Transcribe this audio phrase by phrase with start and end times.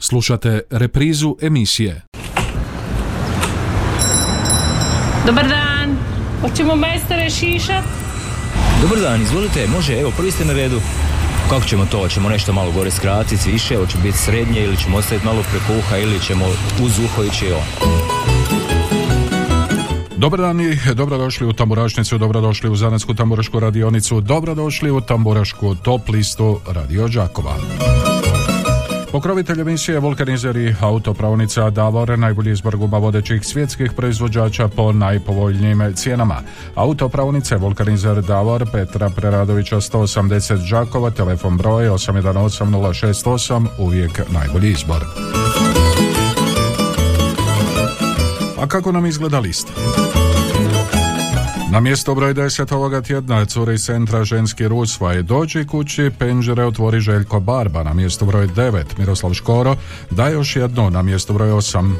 [0.00, 2.02] Slušate reprizu emisije.
[5.26, 5.96] Dobar dan,
[6.40, 7.84] hoćemo majstore šišat?
[8.82, 10.80] Dobar dan, izvolite, može, evo, prvi ste na redu.
[11.50, 11.98] Kako ćemo to?
[11.98, 15.96] Hoćemo nešto malo gore skratiti, više, hoće biti srednje ili ćemo ostaviti malo preko uha
[15.96, 16.44] ili ćemo
[16.82, 17.90] uz uho ići on.
[20.16, 26.08] Dobar dan i dobrodošli u Tamburašnicu, dobrodošli u Zanetsku tamburašku radionicu, dobrodošli u Tamburašku top
[26.08, 27.56] listu Radio Đakova.
[29.12, 36.42] Pokrovitelj emisije Vulkanizer i autopravnica Davor najbolji izbor guba vodećih svjetskih proizvođača po najpovoljnijim cijenama.
[36.74, 45.04] Autopravnice Vulkanizer Davor Petra Preradovića 180 Đakova, telefon broj 818068, uvijek najbolji izbor.
[48.60, 49.72] A kako nam izgleda lista?
[51.72, 57.40] Na mjesto broj 10 ovoga tjedna curi centra ženski rusvaj dođi kući, penđere otvori Željko
[57.40, 59.76] Barba na mjesto broj 9, Miroslav Škoro
[60.10, 61.92] da još jedno na mjesto broj 8.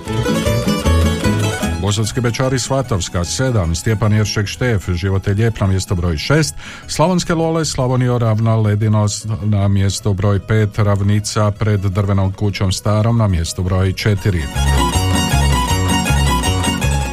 [1.80, 6.52] Bosovski Bečari Svatovska 7, Stjepan Jeršek Štef, Živote lijep na mjesto broj 6,
[6.86, 13.28] Slavonske Lole, Slavonio Ravna, Ledinos na mjesto broj 5, Ravnica pred drvenom kućom starom na
[13.28, 14.99] mjesto broj 4.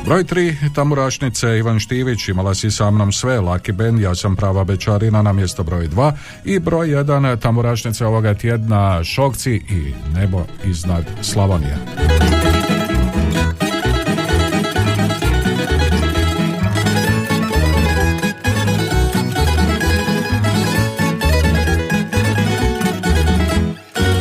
[0.08, 4.64] Broj 3, Tamurašnice, Ivan Štivić, imala si sa mnom sve, Laki Ben, ja sam prava
[4.64, 6.12] Bečarina na mjesto broj 2
[6.46, 11.78] i broj 1, Tamurašnice ovoga tjedna, Šokci i Nebo iznad Slavonije.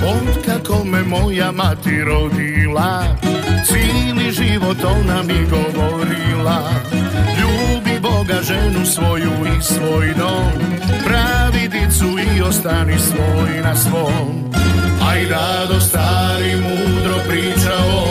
[0.06, 3.16] Od me moja mati rodila
[4.26, 6.70] Cijeli život ona mi govorila.
[7.38, 10.52] Ljubi Boga ženu svoju i svoj dom.
[11.04, 14.50] Pravi dicu i ostani svoj na svom.
[15.08, 15.24] Aj
[15.68, 18.04] do stari mudro pričao.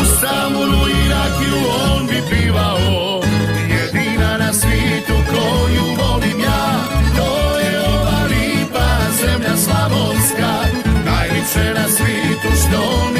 [0.00, 3.22] U samuru i rakiju on bi pivao.
[3.68, 6.80] Jedina na svijetu koju volim ja
[7.16, 8.88] To je ova lipa
[9.20, 10.52] zemlja slavonska.
[11.04, 13.15] Najljepše na svijetu što mi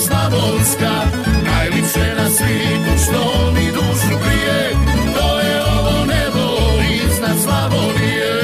[0.00, 0.92] Slavonska.
[1.44, 4.70] Najlipše na svijetu što mi dušu prije
[5.14, 6.46] To je ovo nebo
[7.04, 8.40] iznad Slavonije.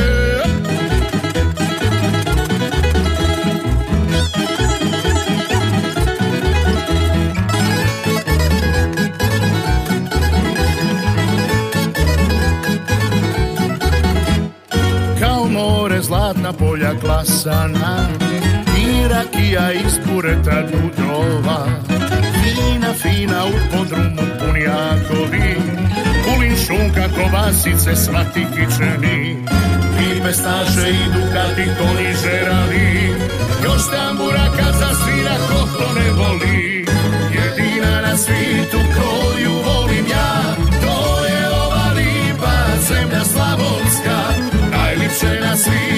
[16.00, 18.08] Zlatna polja klasana
[19.16, 21.66] rakija iz kureta dudova.
[22.42, 25.56] Fina, fina u podrumu punjakovi
[26.24, 29.36] Kulin šunka, kovasice, svati kičeni.
[30.06, 33.14] I pestaše i dukati koni žerali.
[33.64, 36.86] Još tambura kad zasvira ko to ne voli.
[37.36, 42.56] Jedina na svijetu koju volim ja To je ova lipa
[42.88, 44.18] zemlja slavonska.
[44.70, 45.95] Najljepše na svijetu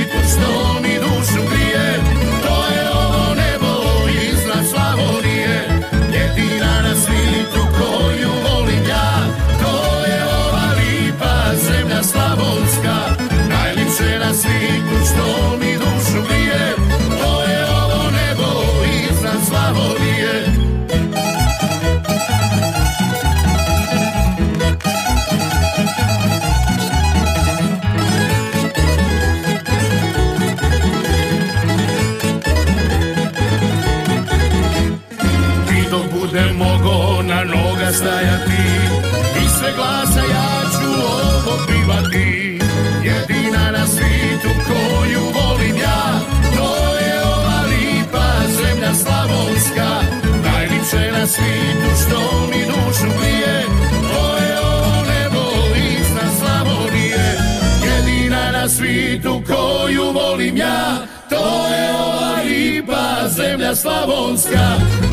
[51.29, 53.65] svijetu što mi dušu grije
[54.13, 55.45] To je ovo nebo
[55.77, 57.39] iznad Slavonije.
[57.85, 60.97] Jedina na svijetu koju volim ja
[61.31, 64.67] To je ova lipa zemlja slavonska.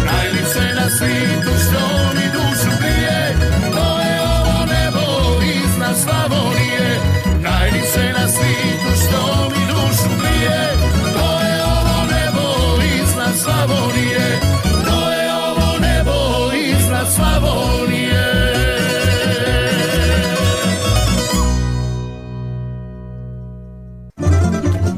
[0.05, 1.83] Najlipše na svijetu što
[2.15, 3.35] mi dušu grije
[3.75, 5.05] To je ovo nebo
[5.43, 6.99] iznad Slavonije.
[7.41, 10.59] Najlipše na svijetu što mi dušu grije
[11.13, 12.47] To je ovo nebo
[13.03, 14.34] iznad Slavonije
[17.15, 18.53] Slavonije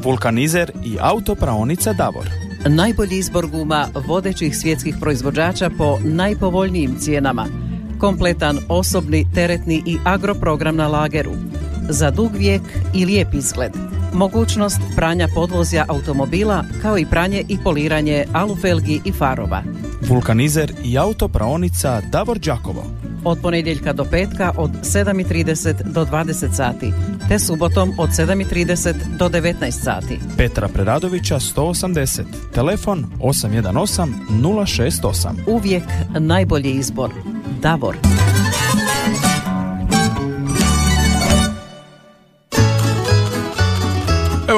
[0.02, 2.28] Vulkanizer i autopraonica Davor.
[2.68, 7.46] Najbolji izbor guma vodećih svjetskih proizvođača po najpovoljnijim cijenama.
[7.98, 11.32] kompletan osobni, teretni i agroprogram na lageru,
[11.88, 12.62] za dug vijek
[12.94, 13.72] i lijep izgled,
[14.14, 19.62] mogućnost pranja podvozja automobila kao i pranje i poliranje alufelgi i farova.
[20.08, 22.84] Vulkanizer i autopraonica Davor Đakovo.
[23.24, 26.92] Od ponedjeljka do petka od 7.30 do 20 sati,
[27.28, 30.18] te subotom od 7.30 do 19 sati.
[30.36, 32.22] Petra Preradovića 180.
[32.54, 35.28] Telefon 818 068.
[35.46, 35.84] Uvijek
[36.18, 37.10] najbolji izbor.
[37.62, 37.96] Davor.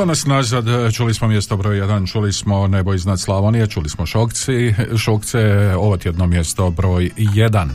[0.00, 0.64] Evo nas nazad,
[0.96, 4.74] čuli smo mjesto broj 1, čuli smo nebo iznad Slavonije, čuli smo Šokci,
[5.04, 7.68] Šokce, ovo tjedno mjesto broj 1.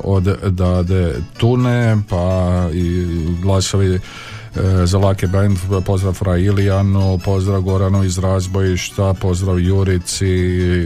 [0.04, 3.06] od Dade Tune, pa i
[3.42, 4.00] glasovi
[4.86, 10.30] za Lucky Band, pozdrav Fra Ilijanu, pozdrav Goranu iz Razbojišta, pozdrav Jurici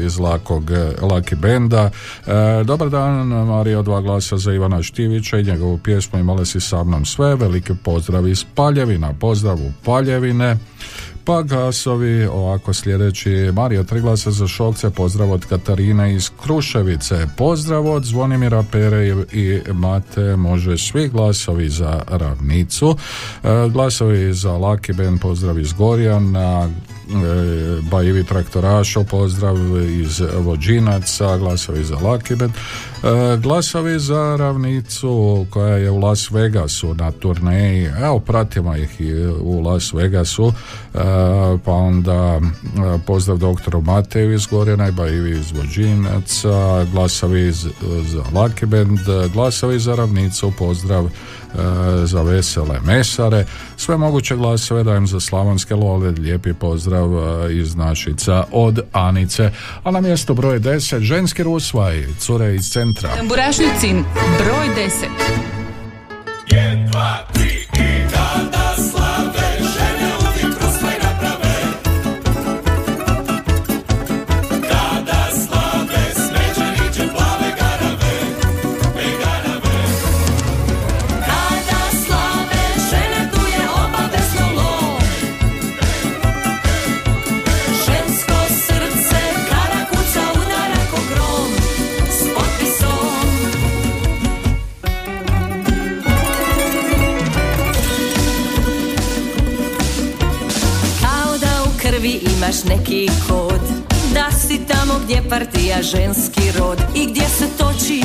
[0.05, 0.71] iz Lakog
[1.01, 1.89] Lucky Benda.
[2.27, 6.83] E, dobar dan, Mario, dva glasa za Ivana Štivića i njegovu pjesmu imale si sa
[6.83, 10.57] mnom sve, veliki pozdrav iz Paljevina, pozdrav u Paljevine.
[11.27, 13.51] Pa glasovi ovako sljedeći.
[13.53, 19.61] Mario tri glasa za Šokce, pozdrav od Katarine iz Kruševice, pozdrav od Zvonimira Pere i,
[19.73, 22.97] Mate, može svi glasovi za Ravnicu,
[23.43, 26.69] E, glasovi za Lucky Band, pozdrav iz Gorjana,
[27.91, 29.57] Bajevi Traktorašo, pozdrav
[29.89, 31.95] iz Vođinaca, glasovi za
[32.35, 38.89] Band, e, glasovi za Ravnicu koja je u Las Vegasu na turneji, evo pratimo ih
[39.41, 40.99] u Las Vegasu, e,
[41.65, 48.23] pa onda e, pozdrav doktoru Mateju iz Gorjana i Bajevi iz Vođinaca, glasovi za
[48.65, 48.99] Band,
[49.33, 51.09] glasovi za Ravnicu, pozdrav e,
[52.05, 53.45] za vesele mesare,
[53.77, 59.51] sve moguće glasove dajem za slavonske lole, lijepi pozdrav e, iz Našica od Anice,
[59.83, 63.15] a na mjesto broj 10 ženski rusvaj, cure iz centra.
[63.15, 64.03] Tamburašnicin
[64.39, 65.47] broj 10.
[68.11, 68.66] Kada
[102.57, 103.61] imaš neki kod.
[104.13, 108.03] Da si tamo gdje partija ženski rod I gdje se toči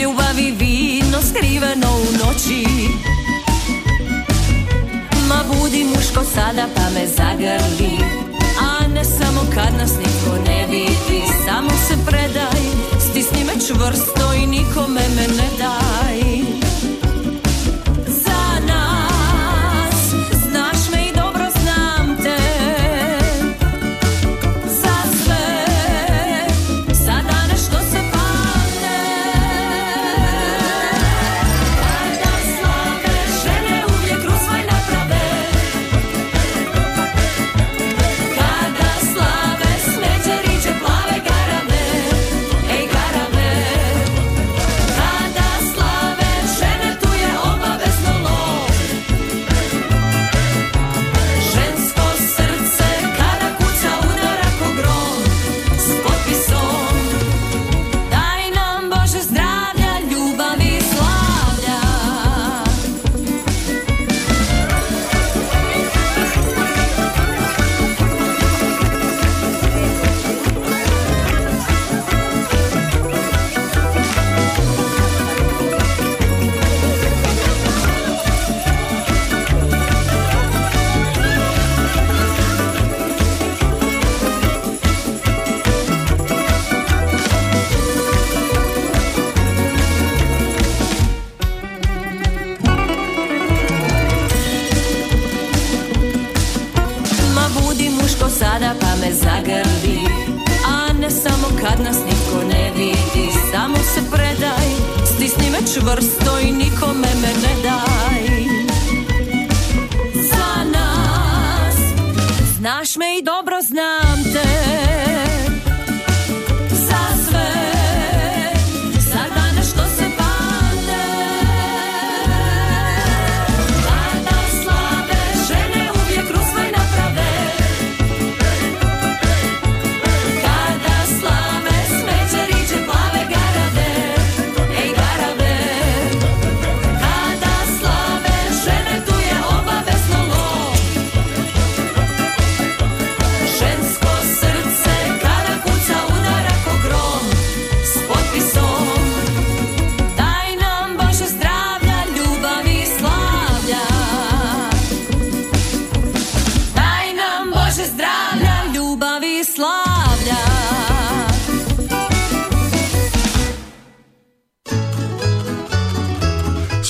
[0.00, 2.66] ljubav i vino skriveno u noći.
[5.28, 7.98] Ma budi muško sada pa me zagrli
[8.60, 11.22] A ne samo kad nas nitko ne vidi.
[11.46, 12.60] Samo se predaj,
[13.00, 15.91] sti Stisni me čvrsto i nikome me ne daj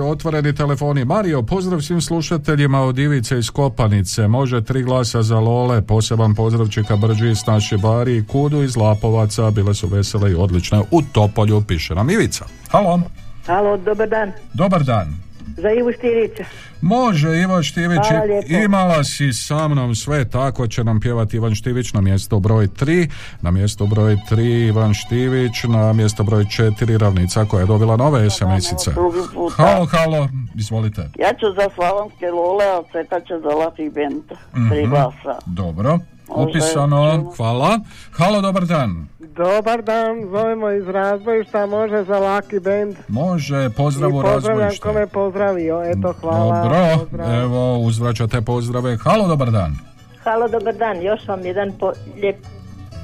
[0.00, 1.04] otvoreni telefoni.
[1.04, 6.68] Mario, pozdrav svim slušateljima od Ivice iz Kopanice, može tri glasa za Lole, poseban pozdrav
[6.68, 11.02] Čika Brđi iz naše bari i Kudu iz Lapovaca, bile su vesele i odlične u
[11.12, 12.44] Topolju, piše nam Ivica.
[12.70, 13.00] Halo,
[13.46, 14.32] Halo, dobar dan.
[14.54, 15.14] dobar dan.
[15.56, 16.44] Za Ivu Štirića.
[16.82, 18.00] Može, Ivan Štivić,
[18.58, 23.10] imala si sa mnom sve, tako će nam pjevati Ivan Štivić na mjesto broj 3,
[23.40, 26.66] na mjesto broj 3 Ivan Štivić, na mjesto broj 4
[26.98, 28.90] ravnica koja je dobila nove SMS-ice.
[29.52, 31.00] Halo, halo, izvolite.
[31.18, 34.22] Ja ću za Slavonske Lole, a Seka će za Lucky Band.
[34.70, 34.90] Tri Mhm.
[34.90, 35.38] glasa.
[35.46, 37.78] Dobro, upisano, hvala.
[38.12, 39.06] Halo, dobar dan.
[39.18, 42.96] Dobar dan, zovemo iz razbojišta, može za Lucky Band.
[43.08, 44.82] Može, pozdrav I u pozdravljam razbojište.
[44.82, 46.62] ko me pozdravio, eto hvala.
[46.62, 47.34] Dobro, pozdrav.
[47.34, 48.96] evo, uzvraćate pozdrave.
[48.96, 49.76] Halo, dobar dan.
[50.24, 51.02] Halo, dobar dan.
[51.02, 52.36] Još vam jedan po, lijep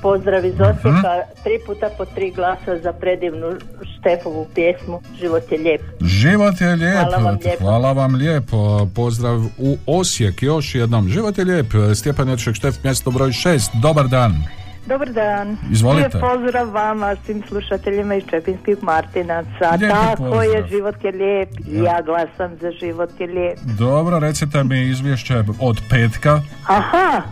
[0.02, 1.14] Pozdrav iz Osijeka,
[1.44, 3.52] tri puta po tri glasa za predivnu
[3.98, 5.80] Štefovu pjesmu Život je lijep.
[6.00, 6.94] Život je lijep.
[6.94, 7.64] Hvala vam lijepo.
[7.64, 8.88] Hvala vam lijepo.
[8.94, 11.08] Pozdrav u Osijek još jednom.
[11.08, 11.66] Život je lijep.
[11.94, 13.80] Stjepan Ječek Štef, mjesto broj 6.
[13.82, 14.61] Dobar dan.
[14.86, 15.56] Dobar dan.
[15.70, 16.08] Izvolite.
[16.08, 19.48] Lijep pozdrav vama, svim slušateljima iz Čepinskih Martinaca.
[19.70, 20.44] Lijepi Tako pozdrav.
[20.44, 21.48] je, život je lijep.
[21.60, 23.58] I Ja glasam za život je lijep.
[23.58, 26.40] Dobro, recite mi izvješće od petka.
[26.66, 27.22] Aha,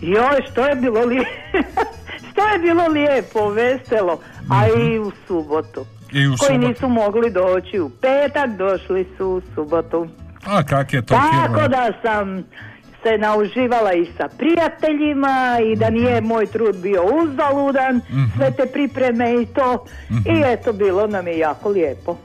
[0.00, 1.30] joj, što je bilo lijepo.
[2.32, 4.20] što je bilo lijepo, veselo.
[4.50, 5.84] A i u subotu.
[6.12, 6.68] I u Koji subotu.
[6.68, 10.08] nisu mogli doći u petak, došli su u subotu.
[10.46, 11.68] A kak je to Tako kilo?
[11.68, 12.44] da sam
[13.00, 18.24] se nauživala i sa prijateljima i da nije moj trud bio uzaludan, Mhm.
[18.36, 19.84] sve te pripreme i to.
[20.10, 22.16] I eto, bilo nam je jako lijepo.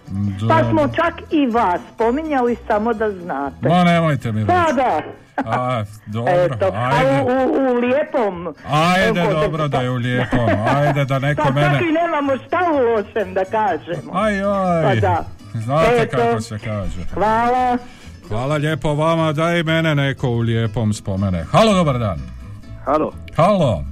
[0.49, 3.69] Pa smo čak i vas spominjali samo da znate.
[3.69, 4.75] Ma nemojte mi Pa reći.
[4.75, 5.01] da.
[5.45, 7.21] A, dobro, Eto, a ajde.
[7.23, 8.55] u, u, u lijepom...
[8.71, 10.49] Ajde, dobro da je u lijepom.
[10.75, 11.69] Ajde da neko Pa mene...
[11.71, 14.11] čak i nemamo šta u lošem da kažemo.
[14.13, 14.83] Aj, aj.
[14.85, 15.23] Pa da.
[15.55, 16.17] Znate Eto.
[16.17, 16.99] kako se kaže.
[17.13, 17.77] Hvala.
[18.33, 21.43] Hvala lijepo vama, da i mene neko u lijepom spomene.
[21.51, 22.19] Halo, dobar dan.
[22.85, 23.83] Halo, Halo.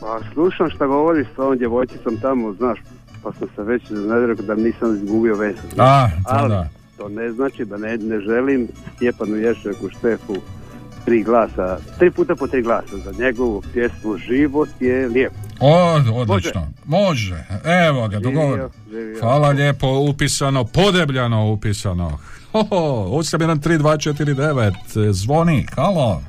[0.00, 2.78] pa slušam šta govoriš s ovom djevojčicom tamo, znaš,
[3.22, 5.58] pa sam se već iznenadrio da nisam izgubio vezu.
[5.78, 6.68] A, to Ali da.
[6.96, 10.36] to ne znači da ne, ne želim Stjepanu Ješeku Štefu
[11.04, 15.32] tri glasa, tri puta po tri glasa za njegovu pjesmu Život je lijep.
[15.60, 16.68] O, odlično.
[16.84, 17.44] Može.
[17.88, 18.68] Evo ga, dogovor.
[19.20, 22.18] Hvala lijepo, upisano, podebljano upisano.
[22.52, 22.76] Hoho,
[23.10, 24.72] 813-249,
[25.12, 26.20] zvoni, halo.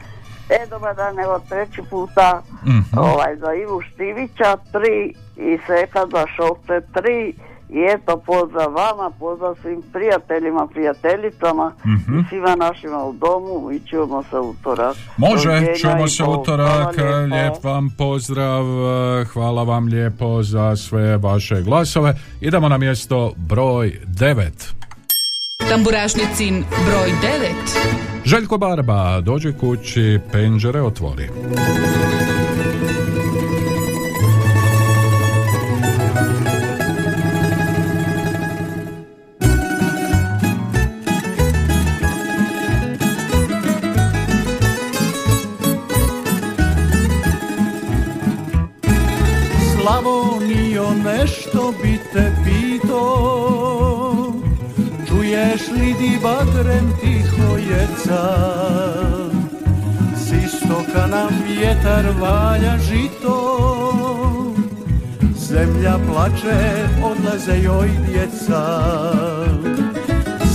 [0.50, 2.98] E, dobar dan, evo treći puta Mhm.
[2.98, 7.34] ovaj, za Ivu Štivića, tri i Seka za Šokce, tri
[7.70, 12.20] i eto pozdrav vama, pozdrav svim prijateljima, prijateljicama Mhm.
[12.20, 14.96] i svima našima u domu i čujemo se utorak.
[15.18, 15.50] Može,
[15.82, 16.96] čujemo se utorak,
[17.32, 18.64] lijep vam pozdrav,
[19.26, 22.16] hvala vam lijepo za sve vaše glasove.
[22.42, 24.74] Idemo na mjesto broj 9.
[25.70, 28.04] Tamburašnicin broj 9.
[28.26, 31.30] Željko Barba, dođi kući, penđere otvori.
[49.76, 53.63] Slavonijo, nešto bi te pito
[55.34, 58.26] Čuješ li di bagrem tiho jeca
[60.14, 64.54] S istoka nam vjetar valja žito.
[65.36, 68.64] Zemlja plače, odlaze joj djeca.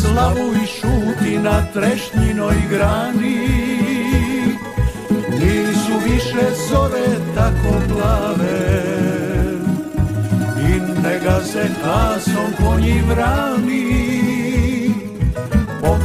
[0.00, 3.48] Slavu i šuti na trešnjinoj grani.
[5.30, 8.82] Nisu više zore tako plave.
[10.70, 13.97] I ne gaze kasom konji vrani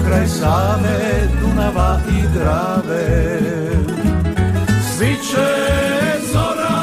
[0.04, 3.40] Pokraj Save, Dunava i Drave
[4.96, 5.48] Sviće
[6.34, 6.80] zora,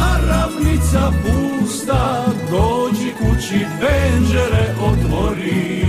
[0.00, 5.84] a ravnica pusta Dođi kući, penđere otvori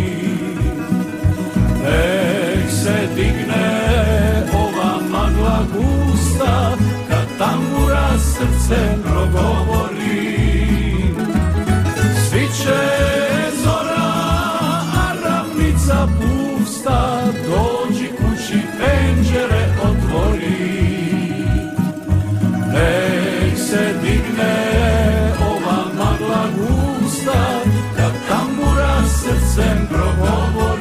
[1.84, 3.82] Nek se digne
[4.54, 6.72] ova magla gusta
[7.10, 10.38] Kad tambura srce progovori
[12.30, 12.80] Sviće
[13.64, 14.12] zora,
[14.94, 16.37] a ravnica pusta
[17.48, 20.78] Dođi kući, penđere otvori.
[22.74, 24.56] Nek se digne
[25.50, 27.60] ova magla gusta
[27.96, 30.77] Kad tambura srcem progovori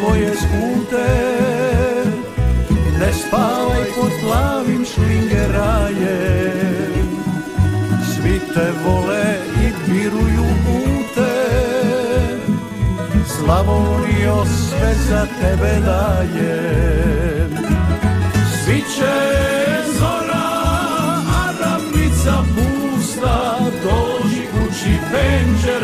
[0.00, 1.08] svoje skute.
[3.00, 6.28] Ne spavaj pod plavim šlingerajem.
[8.12, 9.26] Svi te vole
[9.64, 11.34] i piruju pute.
[13.26, 17.50] Slavonio sve za tebe dajem.
[18.64, 19.16] Svi će
[19.98, 20.50] zora,
[21.40, 23.38] a pusta
[23.82, 25.79] Dođi kući, penđere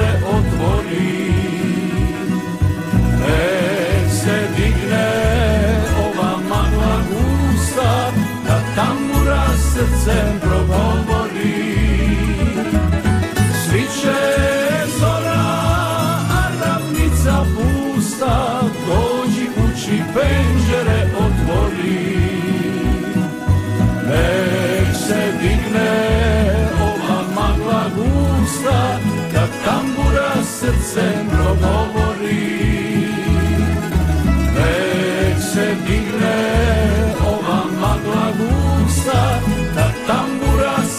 [9.77, 11.77] srcem progovori.
[13.65, 14.21] Sviće
[14.99, 15.45] zora,
[16.31, 22.17] a ravnica pusta Dođi kući penđere otvori.
[24.09, 25.91] Nek se digne
[26.83, 28.99] ova magla gusta
[29.33, 31.96] Kad tambura srcem progovori.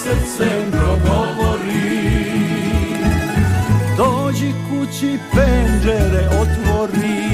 [0.08, 2.08] Srcem progovori
[3.98, 7.28] Dođi kući penđere otvori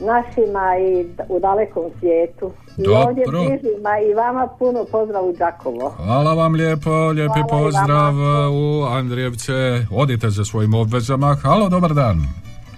[0.00, 2.52] našima i u dalekom svijetu.
[2.76, 3.00] I Dobro.
[3.00, 5.88] ovdje bližima i vama puno pozdrav u Đakovo.
[5.88, 8.14] Hvala vam lijepo, lijepi Hvala i pozdrav
[8.52, 9.86] u Andrijevce.
[9.90, 11.36] Odite za svojim obvezama.
[11.42, 12.16] Halo, dobar dan.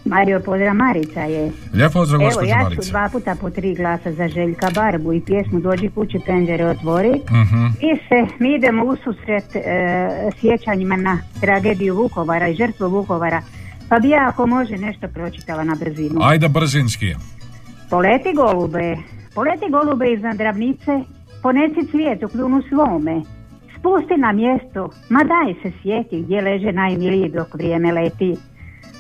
[0.05, 1.53] Mario pozdrav Marica je.
[1.75, 5.21] Lijep pozdrav, Evo, gospođo ja ću dva puta po tri glasa za Željka Barbu i
[5.21, 7.13] pjesmu Dođi kući penđere otvori.
[7.31, 7.67] Mhm.
[7.67, 9.61] I se, mi idemo u susret e,
[10.41, 13.43] sjećanjima na tragediju Vukovara i žrtvu Vukovara.
[13.93, 16.21] Pa bi ja ako može nešto pročitala na brzinu.
[16.23, 17.15] Ajde brzinski.
[17.91, 18.97] Poleti golube,
[19.35, 21.01] poleti golube iznad ravnice,
[21.43, 23.23] ponesi cvijet u kljunu svome.
[23.79, 28.37] Spusti na mjesto, ma daj se sjeti gdje leže najmiliji dok vrijeme leti.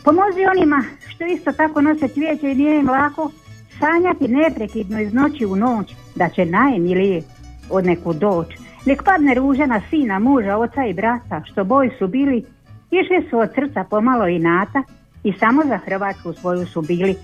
[0.04, 3.30] Pomozi onima što isto tako nose cvijeće i nije im lako
[3.78, 7.22] sanjati neprekidno iz noći u noć da će najmiliji
[7.70, 8.46] od neku doć.
[8.86, 12.44] Nek padne ruža na sina, muža, oca i brata, što boji su bili,
[12.92, 14.82] išli su od srca pomalo inata
[15.24, 17.16] i samo za Hrvatsku svoju su bili.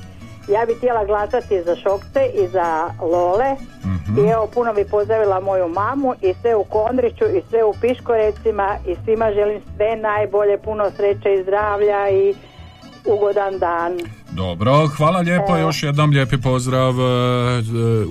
[0.49, 2.69] Ja bih htjela glasati za Šokce i za
[3.03, 3.51] Lole.
[3.85, 4.19] Mhm.
[4.19, 8.77] I evo, puno bi pozdravila moju mamu i sve u Kondriću i sve u Piškorecima
[8.87, 12.35] i svima želim sve najbolje, puno sreće i zdravlja i
[13.07, 13.93] ugodan dan.
[14.33, 15.57] Dobro, hvala lijepo.
[15.57, 17.03] Još jednom lijepi pozdrav e,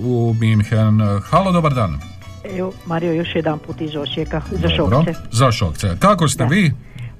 [0.04, 0.98] u Minhen.
[1.30, 2.00] Halo, dobar dan.
[2.44, 5.02] Evo, Mario, još jedan put iz Osijeka, za Dobro.
[5.04, 5.20] šokce.
[5.32, 5.96] Za šokce.
[5.98, 6.72] Kako ste vi?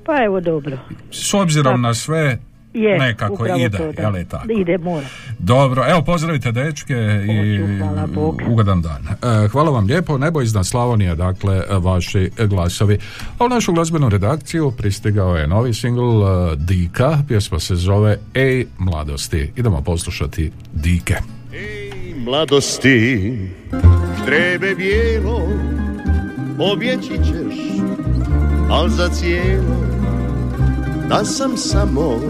[0.07, 0.79] Pa evo, dobro.
[1.11, 2.39] S obzirom na sve,
[2.75, 4.19] Je, nekako ide, to, da.
[4.19, 4.53] je tako?
[4.53, 5.07] Ide, mora.
[5.39, 6.95] Dobro, evo pozdravite dečke
[7.29, 7.61] i
[8.51, 9.07] ugodan dan.
[9.45, 12.99] E, Hvala vam lijepo, nebo iznad Slavonije, dakle, vaši glasovi.
[13.39, 18.67] A u našu glazbenu redakciju pristigao je novi singl e, Dika, pjesma se zove Ej
[18.79, 19.53] mladosti.
[19.57, 21.17] Idemo poslušati Dike.
[22.29, 23.33] Mladosti.
[24.27, 25.49] Trebe bijelo
[26.59, 27.57] Pobjeći ćeš
[28.71, 29.77] Al za cijelo
[31.09, 32.21] Da sam samo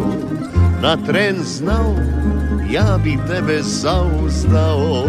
[0.83, 1.95] Na tren znao
[2.71, 5.05] Ja bi tebe zauzdao.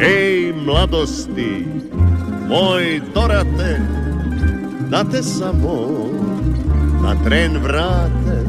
[0.00, 1.66] Ej mladosti
[2.48, 3.80] Moj dorate
[4.90, 5.88] Da te samo
[7.02, 8.46] Na tren vrate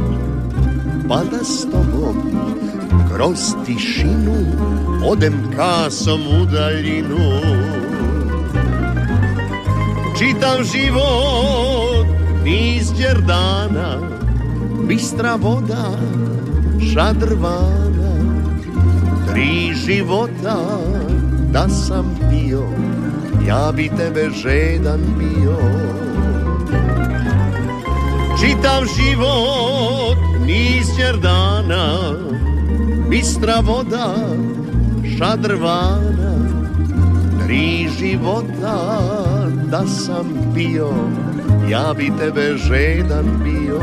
[1.09, 1.65] Pa da s
[3.15, 4.35] kroz tišinu
[5.05, 7.41] odem kasom u daljinu
[10.17, 12.07] Čitav život
[12.43, 12.91] niz
[13.27, 13.97] dana
[14.87, 15.97] bistra voda
[16.93, 18.13] šadrvana
[19.31, 20.57] tri života
[21.51, 22.67] da sam pio
[23.47, 25.57] ja bi tebe žedan bio.
[28.39, 30.87] Čitav život niz
[31.21, 32.13] dana
[33.09, 34.15] Bistra voda,
[35.17, 36.33] šadrvana
[37.45, 38.77] Tri života
[39.71, 40.89] da sam pio
[41.69, 43.79] Ja bi tebe žedan bio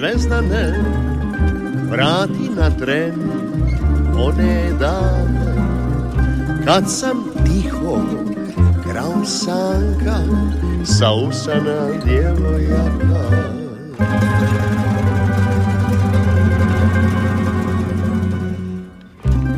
[0.00, 0.74] zvezdane,
[1.90, 3.14] vrati na tren
[4.16, 5.54] one dane,
[6.64, 7.96] kad sam tiho
[8.82, 10.16] krao sanka,
[10.84, 13.24] sa usana djevojaka.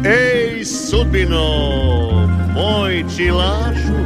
[0.05, 1.49] Ej sudbino,
[2.55, 4.03] moj čilašu,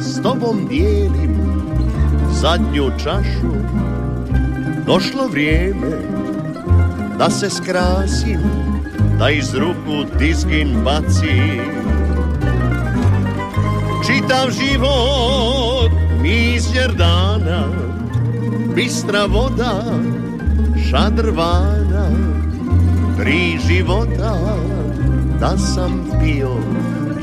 [0.00, 1.36] s tobom dijelim
[2.40, 3.81] zadnju čašu
[5.22, 5.96] Došlo vrijeme
[7.18, 8.40] da se skrasim
[9.18, 11.62] Da iz ruku dizgin bacim.
[14.06, 17.64] Čitav život mizjer dana
[18.74, 19.84] Bistra voda
[20.90, 22.08] šadrvana
[23.18, 24.36] Tri života
[25.40, 26.56] da sam pio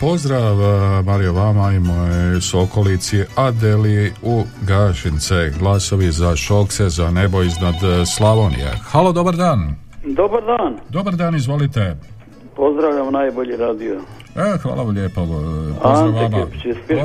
[0.00, 7.42] pozdrav e, Mario vama i moje sokolici Adeli u Gašince, glasovi za Šokse, za nebo
[7.42, 8.70] iznad e, Slavonije.
[8.82, 9.74] Halo, dobar dan.
[10.06, 11.96] Dobar dan, Dobar dan, izvolite.
[12.56, 13.94] pozdravljam najbolji radio.
[14.36, 15.26] E, hvala vam lijepo.
[15.82, 16.46] Pozdrav Ante vama.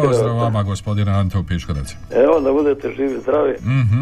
[0.03, 1.95] Pozdrav vama, gospodine Ante u Piškorevcu.
[2.11, 3.53] Evo da budete živi, zdravi.
[3.61, 4.01] Mhm.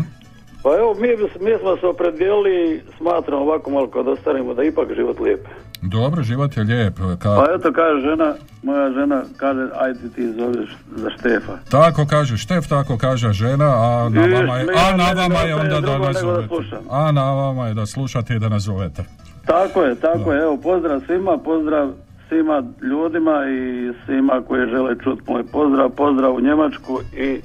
[0.63, 1.07] Pa evo, mi,
[1.45, 5.47] mi smo se opredijelili, smatram ovako malo kad ostarimo, da ipak život lijep.
[5.81, 6.93] Dobro, život je lijep.
[7.19, 7.35] Ka...
[7.35, 11.53] Pa eto kaže žena, moja žena kaže, ajde ti zoveš za Štefa.
[11.71, 15.55] Tako kaže Štef, tako kaže žena, a na I vama je, a na vama je
[15.55, 16.79] onda da nego da.
[16.89, 19.03] A na vama je da slušate i da nazovete.
[19.45, 21.89] Tako je, tako je, evo pozdrav svima, pozdrav
[22.29, 27.41] svima ljudima i svima koji žele čuti moj pozdrav, pozdrav u Njemačku i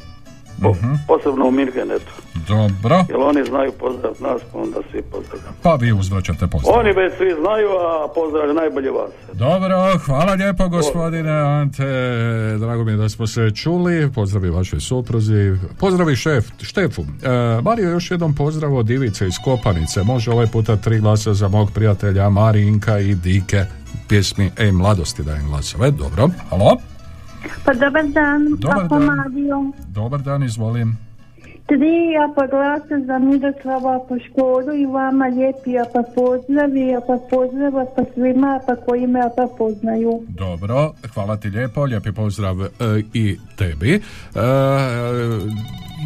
[0.63, 0.93] po- Mhm.
[1.07, 2.13] posebno u Mirgenetu.
[2.49, 5.57] Dobro, Jer oni znaju pozdrav nas, pa onda svi pozdravljamo.
[5.63, 6.75] pa vi uzvraćate pozdrav.
[6.77, 9.11] Oni već svi znaju, a pozdrav je najbolje vas.
[9.33, 11.85] Dobro, hvala lijepo gospodine Ante,
[12.59, 15.33] drago mi je da smo se čuli, pozdravi vašoj supruzi,
[15.79, 17.03] pozdravi šef, Štefu.
[17.03, 17.07] E,
[17.63, 21.71] Mario, još jednom pozdrav od Ivice iz Kopanice, može ovaj puta tri glasa za mog
[21.71, 23.65] prijatelja Marinka i Dike,
[24.09, 26.77] pjesmi Ej mladosti dajem glasove, dobro, halo,
[27.65, 29.05] Pa dobar dan, Dobar Ako dan.
[29.17, 29.73] Mario.
[29.95, 30.97] dobar dan, izvolim.
[31.69, 37.01] Tri, a pa glasa za Miroslava po školu i vama lijepi, a pa pozdravi, a
[37.07, 40.23] pa pozdrava pa svima, a pa koji me a pa poznaju.
[40.29, 42.69] Dobro, hvala ti lijepo, lijepi pozdrav e,
[43.15, 43.95] i tebi.
[43.95, 44.01] E,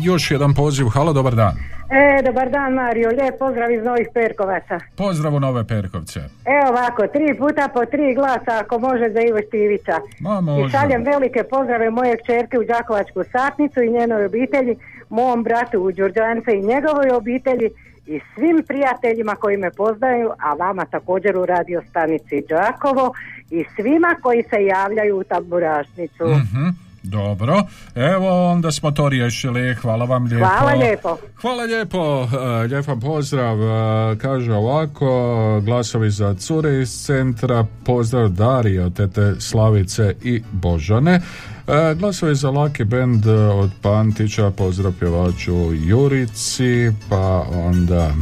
[0.04, 1.54] još jedan poziv, halo, dobar dan.
[1.94, 4.80] E, dobar dan Mario, lijep pozdrav iz Novih Perkovaca.
[4.96, 6.20] Pozdrav u Nove Perkovce.
[6.44, 9.96] Evo ovako, tri puta po tri glasa ako može za Ivo Štivića.
[10.20, 10.72] Ma I može.
[10.72, 14.76] šaljem velike pozdrave moje kćerke u Đakovačku satnicu i njenoj obitelji,
[15.08, 17.68] mom bratu u Đurđance i njegovoj obitelji
[18.06, 23.14] i svim prijateljima koji me poznaju, a vama također u radio stanici Đakovo
[23.50, 26.24] i svima koji se javljaju u tamburašnicu.
[26.26, 26.68] Mhm,
[27.02, 27.62] Dobro,
[27.94, 30.46] evo onda smo to riješili, hvala vam lijepo.
[30.58, 31.16] Hvala lijepo.
[31.40, 32.28] Hvala lijepo,
[32.62, 39.34] e, lijepan pozdrav, e, kaže ovako, glasovi za cure iz centra, pozdrav Darije od tete
[39.40, 41.20] Slavice i Božane,
[41.68, 48.12] E, glasovi za Lucky Band od Pantića, pozdrav pjevaču Jurici, pa onda...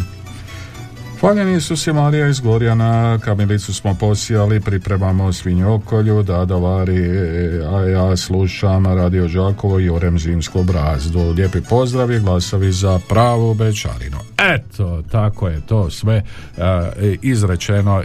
[1.21, 7.81] Hvaljeni Isus i Marija iz Gorjana, kamilicu smo posijali, pripremamo svinjokolju, Dada vari, e, a
[7.81, 11.21] ja slušam Radio Đakovo i orem zimsku brazdu.
[11.21, 14.19] Lijepi pozdrav i glasovi za pravu bečarinu.
[14.39, 16.23] Eto, tako je to sve
[16.57, 18.03] e, izrečeno,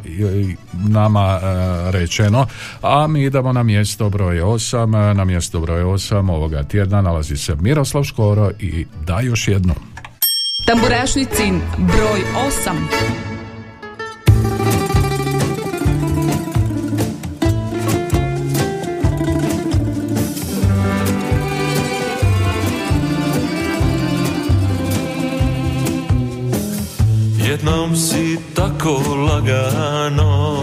[0.74, 2.48] nama e, rečeno,
[2.82, 5.14] a mi idemo na mjesto broj 8.
[5.14, 9.74] Na mjesto broj 8 ovoga tjedna nalazi se Miroslav Škoro i da još jednu.
[10.66, 12.20] Tamburašnicin broj
[12.64, 12.74] 8.
[27.38, 30.58] Jednom si tako lagano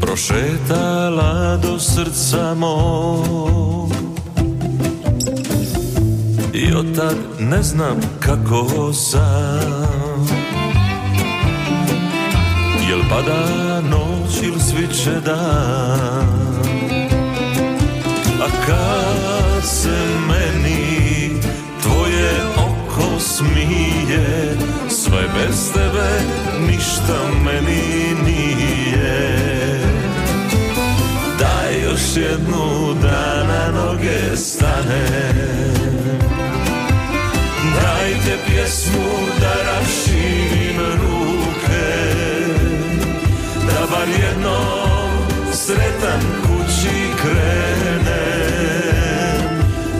[0.00, 3.99] Prošetala do srca mog
[6.62, 10.28] I od tad ne znam kako sam.
[12.88, 16.26] Jel pada noć ili sviće dan?
[18.42, 21.30] A kad se meni
[21.82, 24.56] tvoje oko smije
[24.88, 26.20] Sve bez tebe
[26.66, 29.40] ništa meni nije.
[31.38, 35.79] Daj još jednu da na noge stane
[37.74, 39.08] Dajte pjesmu
[39.40, 41.90] da raširim ruke
[43.66, 45.10] Da bar jednom
[45.52, 48.04] sretan kući krenem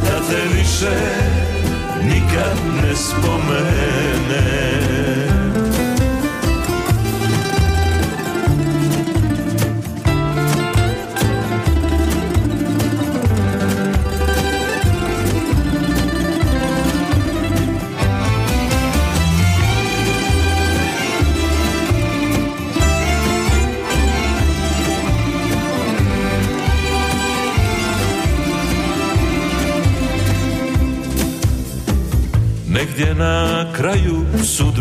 [0.04, 0.96] Da te više
[2.02, 4.20] nikad ne spomenem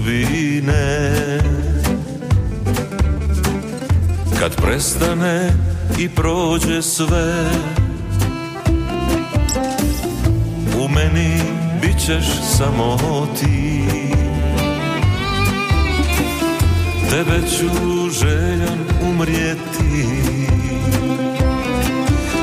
[0.10, 1.40] sudbine
[4.40, 5.52] Kad prestane
[6.00, 7.50] i prođe sve
[10.80, 11.42] U meni
[11.82, 12.26] bit ćeš
[12.58, 12.98] samo
[13.40, 13.84] ti.
[17.10, 20.08] Tebe ću željan umrijeti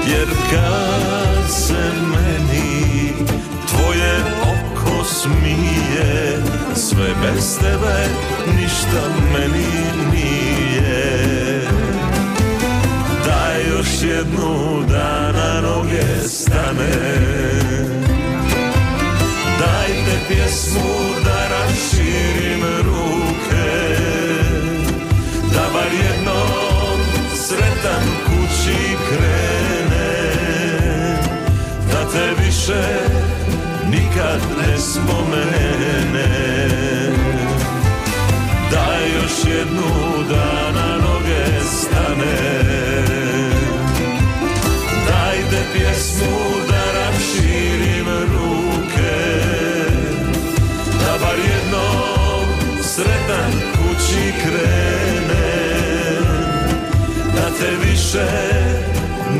[0.09, 3.13] Jer kad se meni
[3.69, 6.36] tvoje oko smije
[6.77, 8.09] Sve bez tebe
[8.61, 9.67] ništa meni
[10.13, 11.61] nije.
[13.25, 16.93] Daj još jednu da na noge stane.
[19.59, 23.97] Dajte pjesmu da raširim ruke
[25.55, 26.99] Da bar jednom
[27.35, 30.37] sretan kući krene
[31.93, 33.26] Da te više
[34.17, 36.29] nikad ne spomene.
[38.71, 42.37] Daj još jednu da na noge stane.
[45.07, 46.37] Dajte pjesmu
[46.71, 49.17] da raširim ruke.
[51.01, 52.47] Da bar jednom
[52.83, 55.77] sretan kući krene.
[57.35, 58.27] Da te više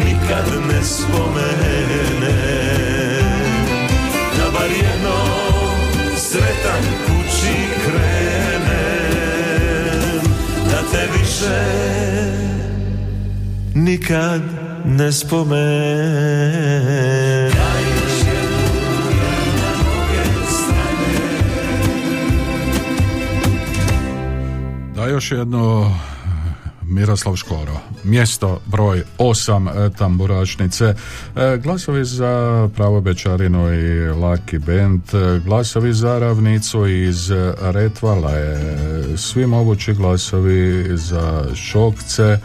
[0.05, 1.87] nikad ne spomene.
[2.21, 2.66] Da
[4.67, 5.29] bar jednom
[6.17, 8.85] sretan kući krene
[10.71, 11.65] Da te više
[13.75, 14.43] nikad
[14.85, 15.91] ne spomene
[24.95, 25.95] Da još jedno
[26.83, 27.81] Miroslav Škoro.
[28.07, 30.85] Mjesto broj 8 tamburačnice.
[30.85, 30.95] E,
[31.63, 35.03] Glasovi za Pravo Bečarinu i Laki Band.
[35.15, 37.31] E, Glasovi za Ravnicu iz
[37.61, 42.23] Retvala je svi mogući glasovi za Šokce.
[42.23, 42.39] E,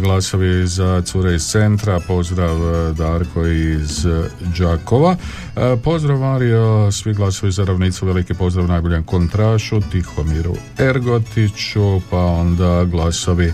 [0.00, 4.06] glasovi za cure iz centra, pozdrav e, Darko iz
[4.58, 5.16] Đakova,
[5.56, 12.84] E, pozdrav Mario, svi glasovi za ravnicu, veliki pozdrav najboljem kontrašu, Tihomiru Ergotiću, pa onda
[12.84, 13.52] glasovi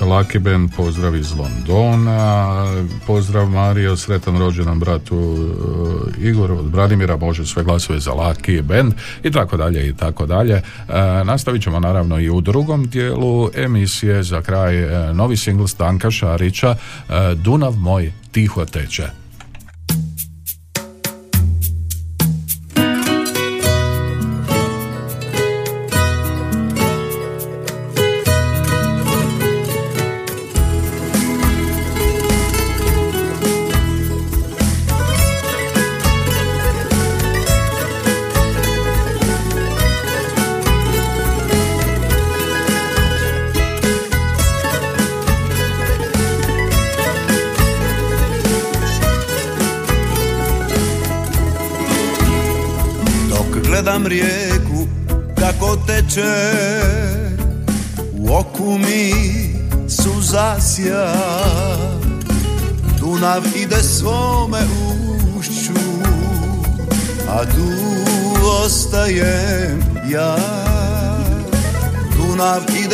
[0.00, 2.64] Lucky Band, pozdrav iz Londona,
[3.06, 8.92] pozdrav Mario, sretan rođendan bratu uh, Igor od Branimira, može sve glasove za Lucky Band
[9.22, 10.54] i tako dalje i tako dalje.
[10.54, 10.94] Uh,
[11.26, 16.76] nastavit ćemo naravno i u drugom dijelu emisije za kraj uh, novi singl Stanka Šarića
[17.34, 19.23] Dunav moj tiho teče.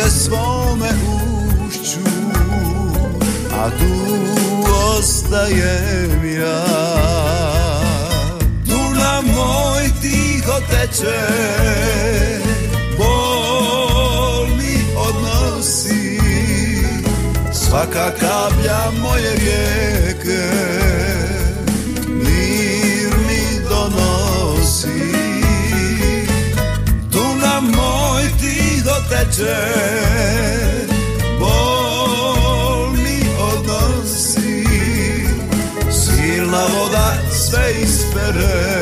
[0.01, 0.89] Ide svome
[1.67, 1.99] ušću
[3.53, 3.93] A tu
[4.97, 6.65] ostajem ja.
[8.65, 11.21] Dunav moj tiho teče
[12.97, 16.19] Bol mi odnosi
[17.53, 20.90] Svaka kaplja moje rijeke
[29.31, 29.55] teče
[31.39, 34.65] Bol mi odnosi.
[35.91, 38.80] Silna voda sve ispere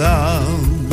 [0.00, 0.88] sam.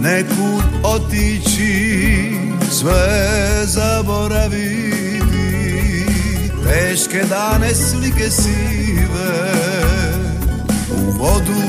[0.00, 2.38] Nekud otići
[2.70, 4.94] sve zaboraviti.
[6.64, 9.52] Teške dane slike sive
[10.90, 11.62] u vodu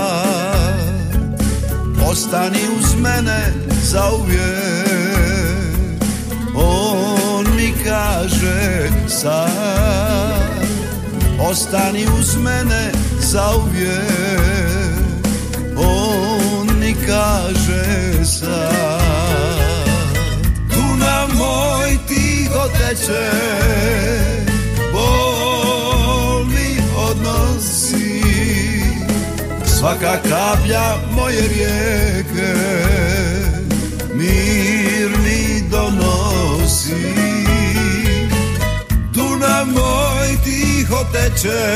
[2.10, 3.52] ostani uz mene
[3.82, 4.99] zauvijek
[8.20, 10.60] kaže sad.
[11.40, 14.00] Ostani uz mene zauvijek.
[15.76, 19.00] On mi kaže sad.
[20.70, 23.30] Dunav moj tiho teče
[24.92, 28.22] Bol mi odnosi.
[29.78, 32.54] Svaka kaplja moje rijeke.
[34.14, 36.29] Mir mi donosi
[39.64, 41.66] Moj tiho teče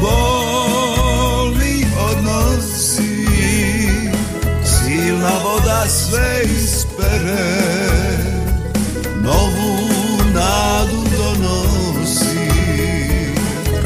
[0.00, 3.26] Bol mi odnosi.
[4.64, 7.48] Silna voda sve ispere
[9.22, 9.76] Novu
[10.34, 12.50] nadu donosi.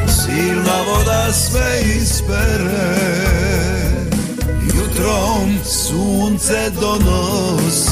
[0.07, 2.89] Silna voda sve ispere
[4.67, 7.92] Jutrom sunce donosi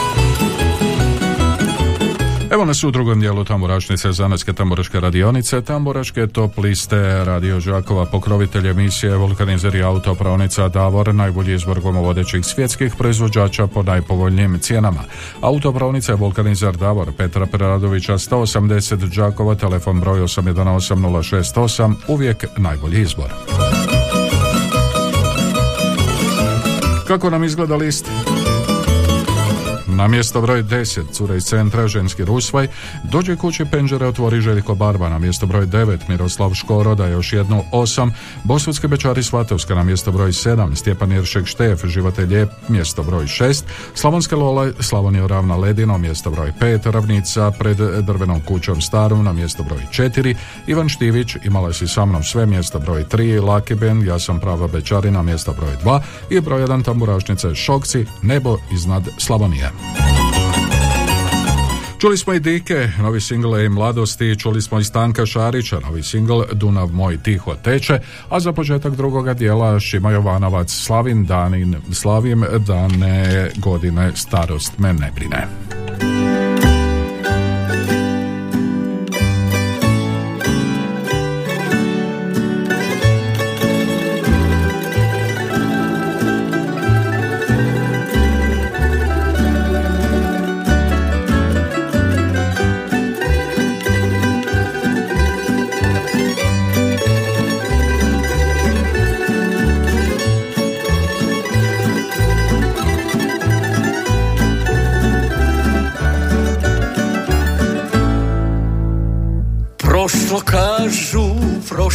[2.51, 8.67] Evo nas u drugom dijelu tamburašnice Zanetske tamburaške radionice, tamburaške top liste Radio Đakova, pokrovitelj
[8.67, 14.99] emisije Vulkanizer i autopravnica Davor, najbolji izbor gomovodećih svjetskih proizvođača po najpovoljnijim cijenama.
[15.41, 23.29] Autopravnica je Vulkanizer Davor, Petra Preradovića 180 Đakova, telefon broj 818068, uvijek najbolji izbor.
[27.07, 28.05] Kako nam izgleda list?
[30.01, 32.67] Na mjesto broj 10, cure iz centra, ženski rusvaj,
[33.03, 37.63] dođe kući penđere otvori Željko Barba, na mjesto broj 9, Miroslav Škoro, da još jednu
[37.71, 38.11] 8,
[38.43, 43.63] Bosutske Bečari Svatovska, na mjesto broj 7, Stjepan Iršek Štef, Živote Lijep, mjesto broj 6,
[43.93, 49.63] Slavonske Lola, Slavonija Ravna Ledino, mjesto broj 5, Ravnica pred drvenom kućom starom, na mjesto
[49.63, 50.35] broj 4,
[50.67, 54.67] Ivan Štivić, imala si sa mnom sve, mjesto broj 3, Laki Ben, ja sam prava
[54.67, 59.71] Bečarina, mjesto broj 2 i broj 1 tamburašnice Šokci, Nebo iznad Slavonije.
[62.01, 66.45] Čuli smo i Dike, novi single i mladosti, čuli smo i Stanka Šarića, novi single
[66.53, 73.49] Dunav moj tiho teče, a za početak drugoga dijela Šima Jovanovac, Slavim danin, Slavim dane
[73.57, 75.47] godine starost me ne brine.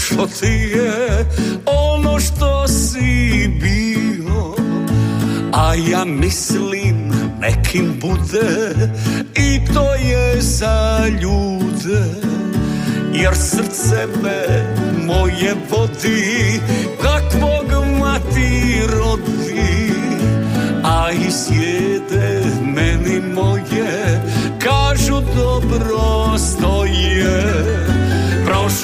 [0.06, 1.26] Prošlo ti je
[1.66, 4.54] ono što si bio.
[5.52, 8.74] A ja mislim nekim bude
[9.34, 12.04] i to je za ljude.
[13.12, 14.74] Jer srce me
[15.06, 16.60] moje vodi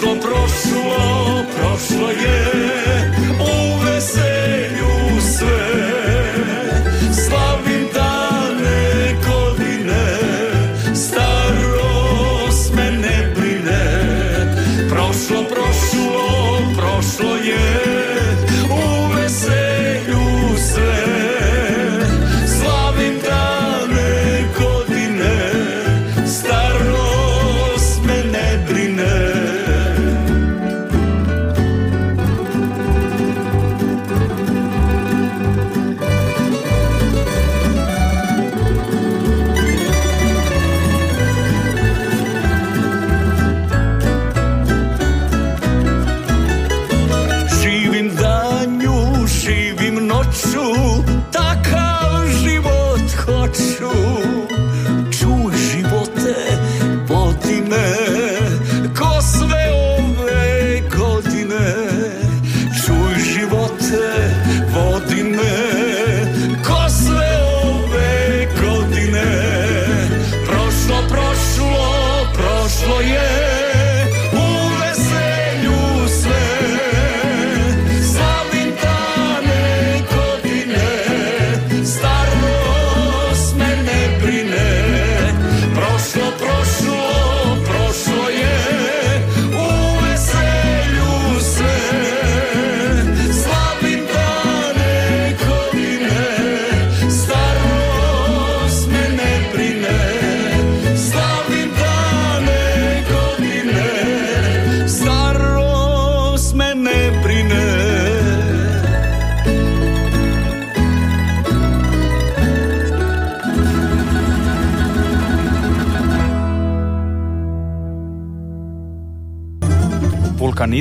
[0.03, 2.62] Prošlo, prošlo, je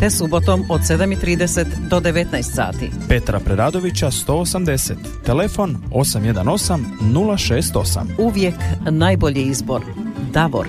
[0.00, 2.90] te subotom od 7.30 do 19 sati.
[3.08, 4.94] Petra Preradovića 180.
[5.24, 8.00] Telefon 818 068.
[8.18, 8.54] Uvijek
[8.90, 9.82] najbolji izbor.
[10.32, 10.68] Davor.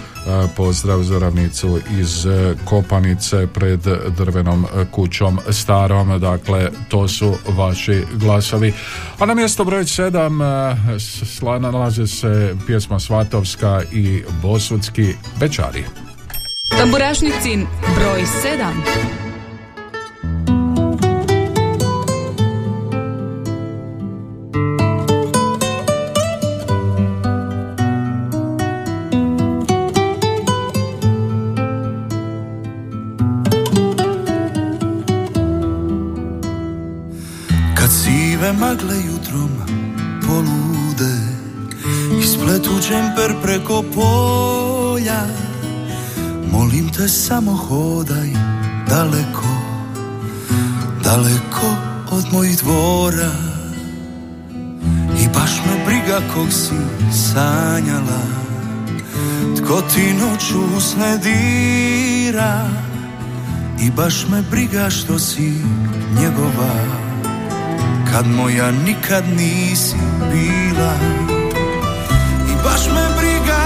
[0.57, 2.27] pozdrav za ravnicu iz
[2.65, 3.81] Kopanice pred
[4.19, 8.73] drvenom kućom starom, dakle to su vaši glasovi.
[9.19, 10.77] A na mjesto broj 7
[11.41, 15.85] sla- nalaze se pjesma Svatovska i Bosudski Bečari.
[16.79, 17.67] Tamburašnicin
[17.97, 19.24] broj 7.
[38.45, 39.51] sive magle jutrom
[40.27, 41.15] polude
[42.21, 45.27] Ispletu džemper preko polja.
[46.53, 48.31] Molim te samo hodaj
[48.89, 49.55] daleko
[51.05, 51.77] Daleko
[52.11, 53.33] od mojih dvora.
[55.21, 56.75] I baš me briga kog si
[57.13, 58.25] sanjala
[59.57, 62.69] Tko ti noću usne dira.
[63.81, 65.53] I baš me briga što si
[66.21, 67.04] njegova
[68.15, 69.97] kad moja nikad nisi
[70.33, 70.95] bila.
[72.51, 73.63] I baš me briga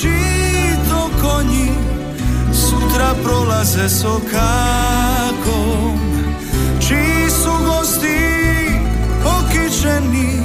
[0.00, 1.70] čiji to konji
[2.52, 5.20] Sutra prolaze sokakom
[6.88, 8.18] Čiji su gosti
[9.24, 10.40] okičeni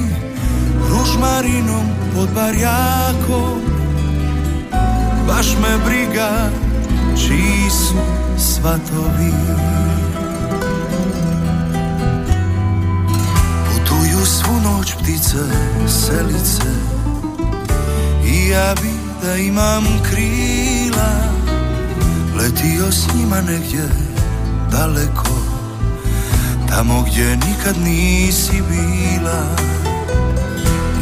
[0.90, 1.86] Ružmarinom
[2.16, 3.62] pod barjakom.
[5.28, 6.50] Baš me briga
[7.16, 7.98] čiji su
[8.38, 9.34] svatovi
[14.86, 15.38] noć ptice,
[15.88, 16.70] selice.
[18.26, 18.90] I ja bi
[19.24, 21.10] da imam krila
[22.38, 23.90] Letio s njima negdje
[24.72, 25.30] daleko
[26.70, 29.56] Tamo gdje nikad nisi bila.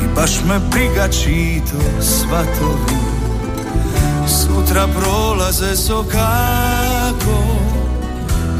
[0.03, 2.97] I baš me briga čiji to svatovi.
[4.27, 7.43] Sutra prolaze sokako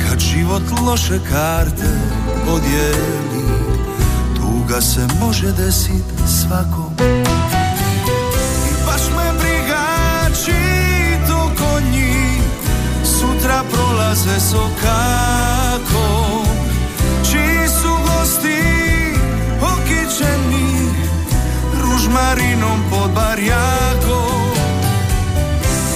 [0.10, 1.90] Kad život loše karte
[2.46, 3.33] podijeli
[4.68, 6.94] Tuga se može desit svakom.
[8.70, 9.86] I baš me briga
[10.46, 12.42] čiji to konji
[13.04, 16.46] Sutra prolaze sokakom
[17.32, 18.64] Čiji su gosti
[19.62, 20.90] okičeni
[21.82, 24.52] Ružmarinom pod barjakom.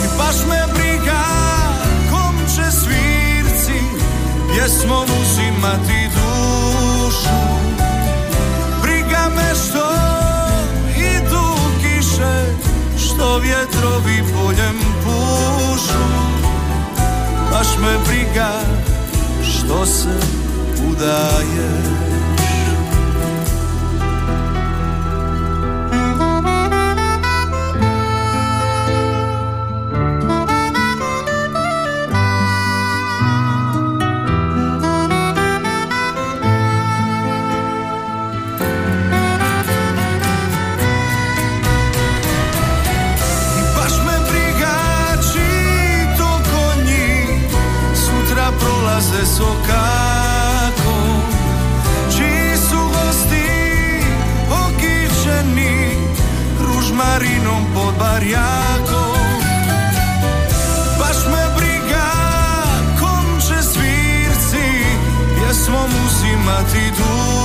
[0.04, 1.24] I baš me briga
[2.12, 3.80] kom će svirci
[4.54, 7.67] Pjesmom uzimati dušu
[9.66, 9.90] što
[10.98, 11.46] idu
[11.82, 12.46] kiše
[12.98, 16.04] Što vjetrovi poljem pušu.
[17.52, 18.52] Baš me briga
[19.42, 20.20] što se
[20.90, 22.07] udaješ
[49.38, 51.22] prolaze sokakom
[52.12, 53.50] Čiji su gosti
[54.52, 55.98] okičeni
[56.60, 59.42] Ružmarinom pod barjakom?
[61.00, 62.12] Baš me briga
[63.00, 64.68] kom će svirci
[65.36, 67.37] Pjesmom uzimati dušu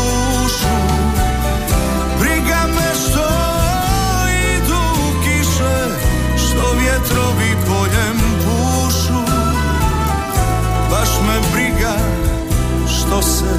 [13.23, 13.55] se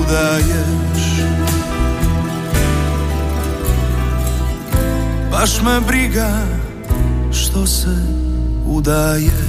[0.00, 1.04] udaješ
[5.30, 6.46] Baš me briga
[7.32, 7.96] što se
[8.66, 9.43] udaješ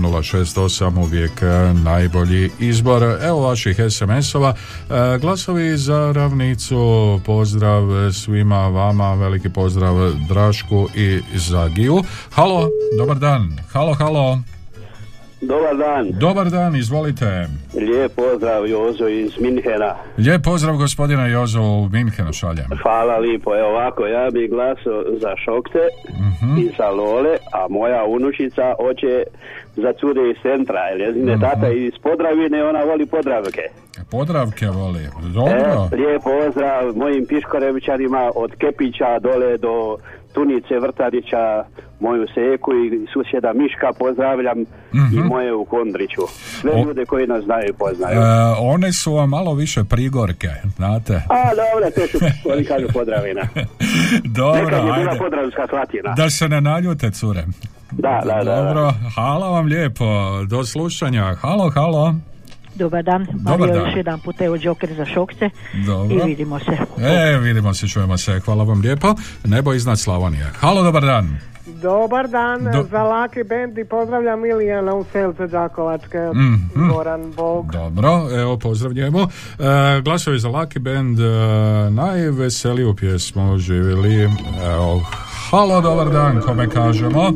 [0.01, 3.03] 818068 uvijek e, najbolji izbor.
[3.03, 4.55] Evo vaših SMS-ova.
[4.89, 7.19] E, glasovi za ravnicu.
[7.25, 9.13] Pozdrav svima vama.
[9.13, 9.95] Veliki pozdrav
[10.29, 12.03] Drašku i Zagiju.
[12.31, 13.57] Halo, dobar dan.
[13.73, 14.52] Halo, halo.
[15.47, 16.11] Dobar dan.
[16.19, 17.47] Dobar dan, izvolite.
[17.75, 19.95] Lijep pozdrav Jozo iz Minhena.
[20.17, 22.65] Lijep pozdrav gospodina Jozo u Minhenu šaljem.
[22.83, 23.57] Hvala lipo.
[23.57, 25.83] Evo ovako, ja bih glasao za Šokte
[26.59, 29.23] i za Lole, a moja unučica hoće
[29.75, 30.79] za cure iz centra.
[30.79, 33.61] Jer njezine tata iz Podravine, ona voli Podravke.
[34.11, 35.03] Podravke voli.
[35.33, 35.57] Dobro.
[35.71, 39.97] Evo, lijep pozdrav mojim piškorevičarima od Kepića dole do
[40.33, 41.63] Tunice Vrtarića,
[42.03, 44.59] moju seku i susjeda Miška pozdravljam
[45.15, 46.21] i moje u Kondriću.
[46.61, 48.17] Sve O- ljude koji nas znaju i poznaju.
[48.19, 48.23] E,
[48.59, 51.13] one su vam malo više prigorke, znate.
[51.29, 53.41] A, dobro, to su, oni kažu Podravina.
[54.39, 55.19] Dobro, Nekad je bila ajde.
[55.19, 56.13] Podravska slatina.
[56.13, 57.43] Da se ne naljute, cure.
[57.91, 58.43] Da, da, da.
[58.43, 58.55] da.
[58.63, 60.05] Dobro, hvala vam lijepo.
[60.47, 61.35] Do slušanja.
[61.35, 62.15] Halo, halo.
[62.75, 63.85] Dobar dan, Dobar Mario dan.
[63.87, 65.49] još jedan put evo Joker za šokce
[65.85, 66.17] Dobro.
[66.17, 66.77] i vidimo se.
[67.03, 68.39] E, vidimo se, čujemo se.
[68.39, 69.15] Hvala vam lijepo.
[69.43, 70.45] Nebo iznad Slavonije.
[70.59, 71.39] Halo, dobar dan.
[71.65, 76.17] Dobar dan Do- za Laki Band i pozdravljam Milijana u Selce Đakovačke.
[76.19, 76.89] Mhm.
[76.89, 77.71] Goran Bog.
[77.71, 79.19] Dobro, evo pozdrav njemu.
[79.19, 79.27] E,
[80.01, 81.23] glasovi za Lucky Band, e,
[81.91, 84.23] najveseliju pjesmu živjeli.
[84.65, 85.01] Evo,
[85.51, 87.31] halo, dobar dan, kome kažemo.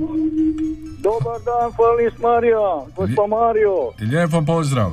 [0.99, 2.61] Dobar dan, Feliz Mario,
[2.95, 3.73] gospod Mario.
[4.11, 4.91] Lijepo pozdrav.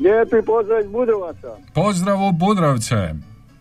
[0.00, 1.48] Lijepi pozdrav iz Budovaca.
[1.74, 3.14] Pozdrav u Budrovce.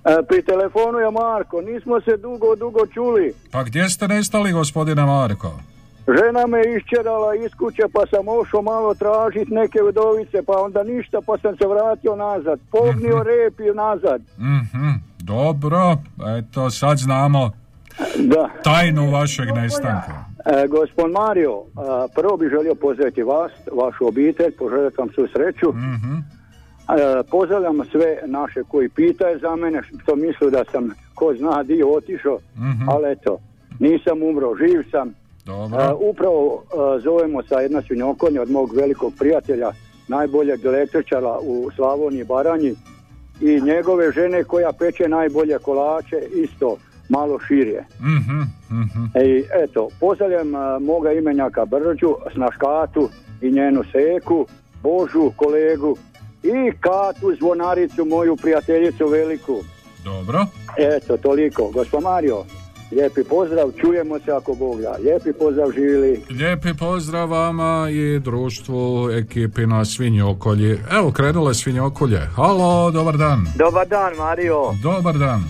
[0.05, 3.33] E, pri telefonu je Marko, nismo se dugo, dugo čuli.
[3.51, 5.51] Pa gdje ste nestali, gospodine Marko?
[6.07, 11.17] Žena me iščerala iz kuće pa sam ošao malo tražit neke udovice, pa onda ništa
[11.25, 12.59] pa sam se vratio nazad.
[12.71, 14.21] Pognio rep i nazad.
[14.37, 14.89] Mhm,
[15.19, 15.97] dobro,
[16.39, 17.51] eto sad znamo
[18.19, 18.49] Da.
[18.63, 20.25] tajnu vašeg nestanka.
[20.45, 21.53] E, gospod Mario,
[22.15, 25.69] prvo bih želio pozdraviti vas, vašu obitelj, poželjeti vam svu sreću.
[25.69, 26.13] Mhm.
[26.89, 31.89] E, pozdravljam sve naše koji pitaju za mene, što misle da sam, ko zna, dio
[31.89, 32.89] otišao, Mhm.
[32.89, 33.39] ali eto,
[33.79, 35.13] nisam umro, živ sam.
[35.45, 35.81] Dobro.
[35.81, 39.71] E, upravo e, zovemo sa jedna svinjokonja od mog velikog prijatelja,
[40.07, 42.75] najboljeg električara u Slavoniji i Baranji
[43.41, 46.77] i njegove žene koja peče najbolje kolače, isto
[47.09, 47.85] malo širje.
[47.99, 48.39] Mhm,
[48.81, 49.25] mhm.
[49.27, 53.09] I eto, pozdravljam a, moga imenjaka Brđu, Snaškatu
[53.41, 54.45] i njenu seku,
[54.83, 55.97] Božu kolegu
[56.43, 59.63] i Katu zvonaricu, moju prijateljicu veliku.
[60.03, 60.45] Dobro.
[60.77, 61.71] Eto, toliko.
[61.73, 62.43] Gospod Mario,
[62.91, 64.97] lijepi pozdrav, čujemo se ako Bog da.
[65.03, 66.21] Lijepi pozdrav živjeli.
[66.29, 70.77] Lijepi pozdrav vama i društvu ekipi na Svinjokolji.
[70.91, 72.19] Evo, krenule je Svinjokolje.
[72.35, 73.45] Halo, dobar dan.
[73.57, 74.73] Dobar dan, Mario.
[74.83, 75.43] Dobar dan.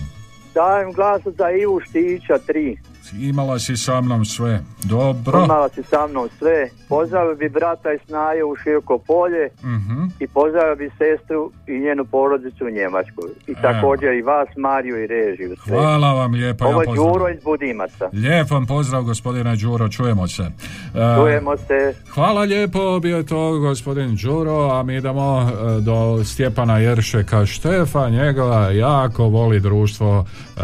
[0.54, 2.78] Dajem glas za Ivu Štića, tri.
[3.12, 4.60] Imala si sa mnom sve.
[4.84, 5.44] Dobro.
[5.44, 6.68] Imala si sa mnom sve.
[6.88, 10.02] Pozdravio bi brata i snaje u Široko polje Mhm.
[10.20, 13.28] i pozdravio bi sestru i njenu porodicu u Njemačkoj.
[13.46, 13.60] I Evo.
[13.62, 15.56] također i vas, Mariju i režiju.
[15.56, 15.72] Sve.
[15.72, 16.64] Hvala vam lijepo.
[16.64, 17.12] Ovo ja je pozdravljam.
[17.12, 18.08] Đuro iz Budimaca.
[18.12, 20.42] Lijep vam pozdrav gospodine Đuro, čujemo se.
[20.42, 21.94] E, Čujemo se.
[22.08, 28.08] Hvala lijepo, bio je to gospodin Đuro, a mi idemo e, do Stjepana Jeršeka Štefa,
[28.08, 30.24] njega jako voli društvo
[30.56, 30.60] e,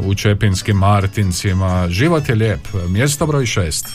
[0.00, 0.76] u Čepinskim
[1.14, 1.86] Martincima.
[1.88, 3.88] Život je lijep, mjesto broj šest.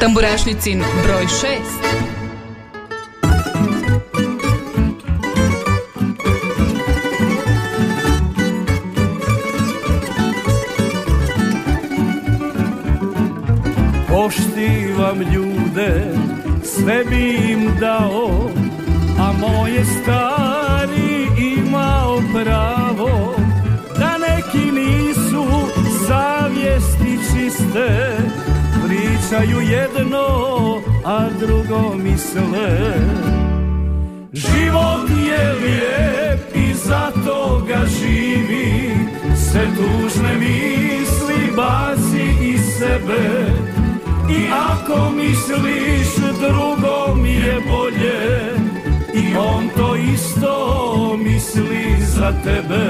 [0.00, 1.58] Tamburašnicin broj 6.
[14.08, 16.14] Poštivam ljude,
[16.64, 18.50] sve bi im dao,
[19.20, 22.87] a moje stari imao pravo,
[27.48, 28.18] čiste,
[28.84, 30.26] pričaju jedno,
[31.04, 32.94] a drugo misle.
[34.32, 38.90] Život je lijep i zato ga živi,
[39.50, 43.46] sve tužne misli baci iz sebe.
[44.30, 48.52] I ako misliš drugom je bolje
[49.14, 52.84] I on to isto misli za tebe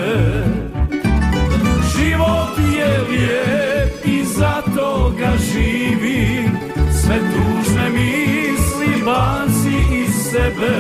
[1.97, 3.98] Život je lijep i
[4.39, 6.59] zato ga živim.
[7.03, 10.77] Sve tužne misli baci iz sebe.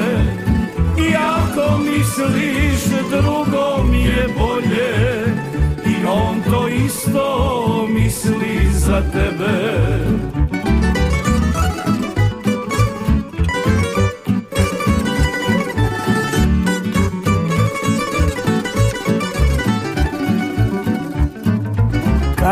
[0.98, 2.80] I ako misliš
[3.90, 4.94] mi je bolje.
[5.86, 10.47] I on to isto misli za tebe.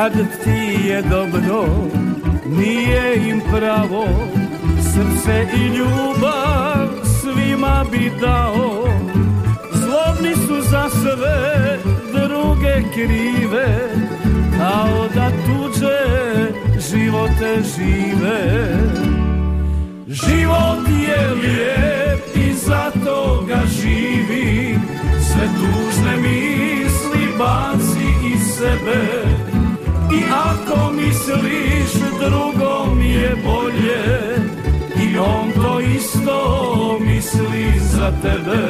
[0.07, 1.67] Kad ti je dobro,
[2.47, 4.07] nije im pravo.
[4.83, 8.89] Srce i ljubav svima bi dao.
[9.73, 11.79] Zlobni su za sve
[12.13, 13.79] druge krive
[14.59, 15.99] Kao da tuđe
[16.91, 18.69] živote žive.
[20.09, 24.79] Život je lijep i zato ga živi.
[25.21, 29.46] Sve tužne misli baci iz sebe
[30.17, 34.37] i ako misliš drugom je bolje.
[35.03, 38.63] I on to isto misli za tebe.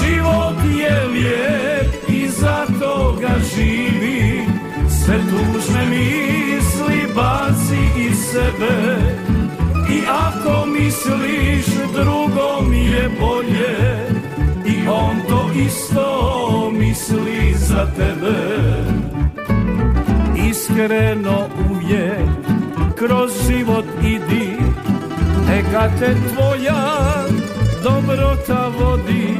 [0.00, 4.44] Život je lijep i zato ga živi.
[4.88, 8.96] Sve tužne misli baci iz sebe.
[9.90, 14.06] I ako misliš drugom je bolje.
[14.66, 18.99] I on to isto misli za tebe
[20.50, 22.28] iskreno uvijek
[22.96, 24.56] kroz život idi
[25.48, 27.24] neka te tvoja
[27.82, 29.36] dobrota vodi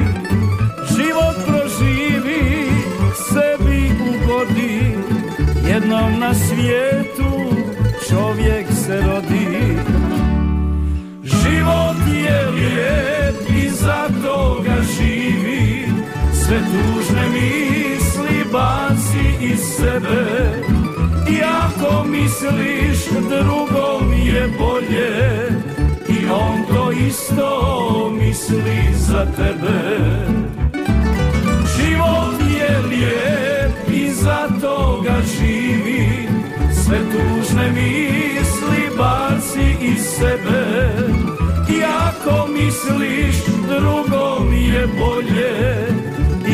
[0.96, 2.70] život proživi
[3.32, 4.96] sebi ugodi.
[5.68, 7.32] Jednom na svijetu
[8.08, 9.76] čovjek se rodi.
[11.24, 15.88] Život je lijep i zato ga živi.
[16.32, 20.79] Sve tužne misli baci iz sebe
[21.30, 25.30] i ako misliš drugom je bolje
[26.08, 30.06] I on to isto misli za tebe.
[31.76, 36.28] Život je lijep i zato ga živi
[36.84, 40.64] Sve tužne misli baci iz sebe.
[41.78, 43.36] I ako misliš
[43.68, 45.86] drugom je bolje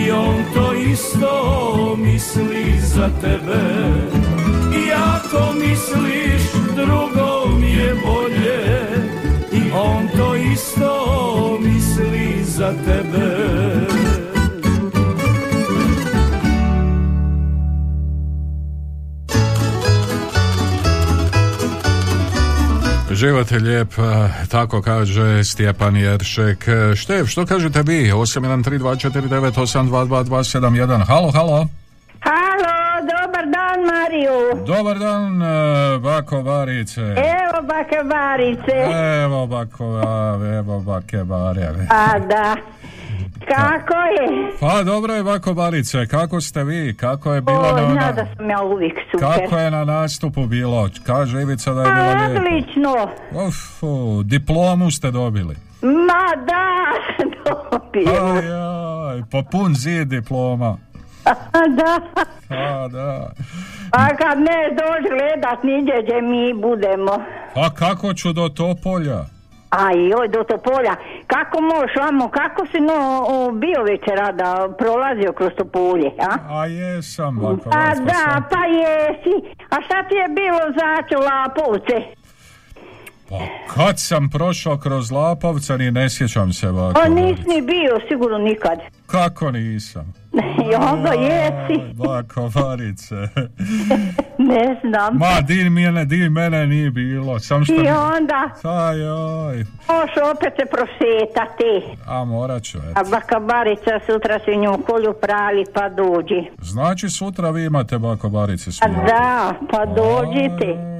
[0.06, 4.25] I on to isto misli za tebe
[4.96, 6.42] ako misliš
[6.76, 8.86] drugom je bolje
[9.52, 13.36] I on to isto misli za tebe
[23.10, 23.94] Život je lijep,
[24.48, 26.64] tako kaže Stjepan Jeršek.
[26.94, 28.12] Štev, što kažete vi?
[28.12, 31.06] 813249822271.
[31.06, 31.66] Halo, halo.
[34.16, 34.64] Mariju.
[34.66, 35.46] Dobar dan, eh,
[35.98, 37.00] bako Barice.
[37.00, 38.76] Evo bake Barice.
[39.24, 39.84] Evo bako,
[40.50, 41.68] evo bake Bare.
[41.90, 42.56] A da.
[43.46, 44.52] Kako je?
[44.60, 46.96] Pa dobro je bako Barice, kako ste vi?
[46.96, 49.28] Kako je bilo O, na, zna na- da sam ja uvijek super.
[49.28, 50.88] Kako je na nastupu bilo?
[51.02, 52.42] Kaže Ivica da je bilo lijepo.
[52.42, 52.94] Odlično.
[53.46, 55.56] Uf, u, diplomu ste dobili.
[55.82, 56.66] Ma da,
[57.44, 58.24] dobio.
[58.24, 58.38] Aj,
[59.10, 60.76] aj, pa pun zid diploma.
[61.78, 62.00] da.
[62.50, 63.30] A, da.
[63.92, 65.58] A kad ne dođi gledat
[66.02, 67.12] gdje mi budemo.
[67.54, 69.24] A kako ću do Topolja?
[69.70, 70.94] A joj, do Topolja.
[71.26, 76.58] Kako možeš vamo, kako si no, bio večera da prolazio kroz Topolje, a?
[76.60, 77.70] A jesam, bako.
[77.70, 78.44] Pa Vaska, da, sam.
[78.50, 79.34] pa jesi.
[79.70, 81.96] A šta ti je bilo začu Lapovce?
[83.28, 83.38] Pa
[83.74, 87.00] kad sam prošao kroz Lapovca, ni ne sjećam se, bako.
[87.02, 88.78] Pa nisi ni bio, sigurno nikad.
[89.06, 90.14] Kako nisam?
[90.62, 91.82] I onda jesi.
[91.82, 93.14] Aj, Bako Barice.
[94.40, 95.16] Ne znam.
[95.16, 97.38] Ma, di mene, di mene nije bilo.
[97.38, 97.74] Sam što...
[97.74, 99.56] I onda Aj, aj.
[99.88, 101.96] možeš opet se prošetati.
[102.06, 103.00] A morat ću, eto.
[103.00, 106.50] A baka Barica sutra se nju kolju pravi pa dođi.
[106.60, 109.00] Znači sutra vi imate bako Barice A svijetu.
[109.06, 110.96] da, pa dođite.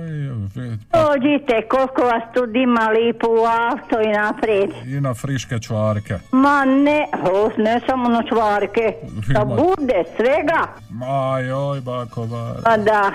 [0.92, 4.70] Dođite, koliko vas tu ima lipo u auto i naprijed.
[4.86, 6.18] I na friške čvarke.
[6.32, 8.92] Ma ne, o, ne samo na čvarke.
[9.34, 10.66] Da bude svega.
[10.90, 12.62] Ma joj, bako Barice.
[12.64, 13.12] Pa da,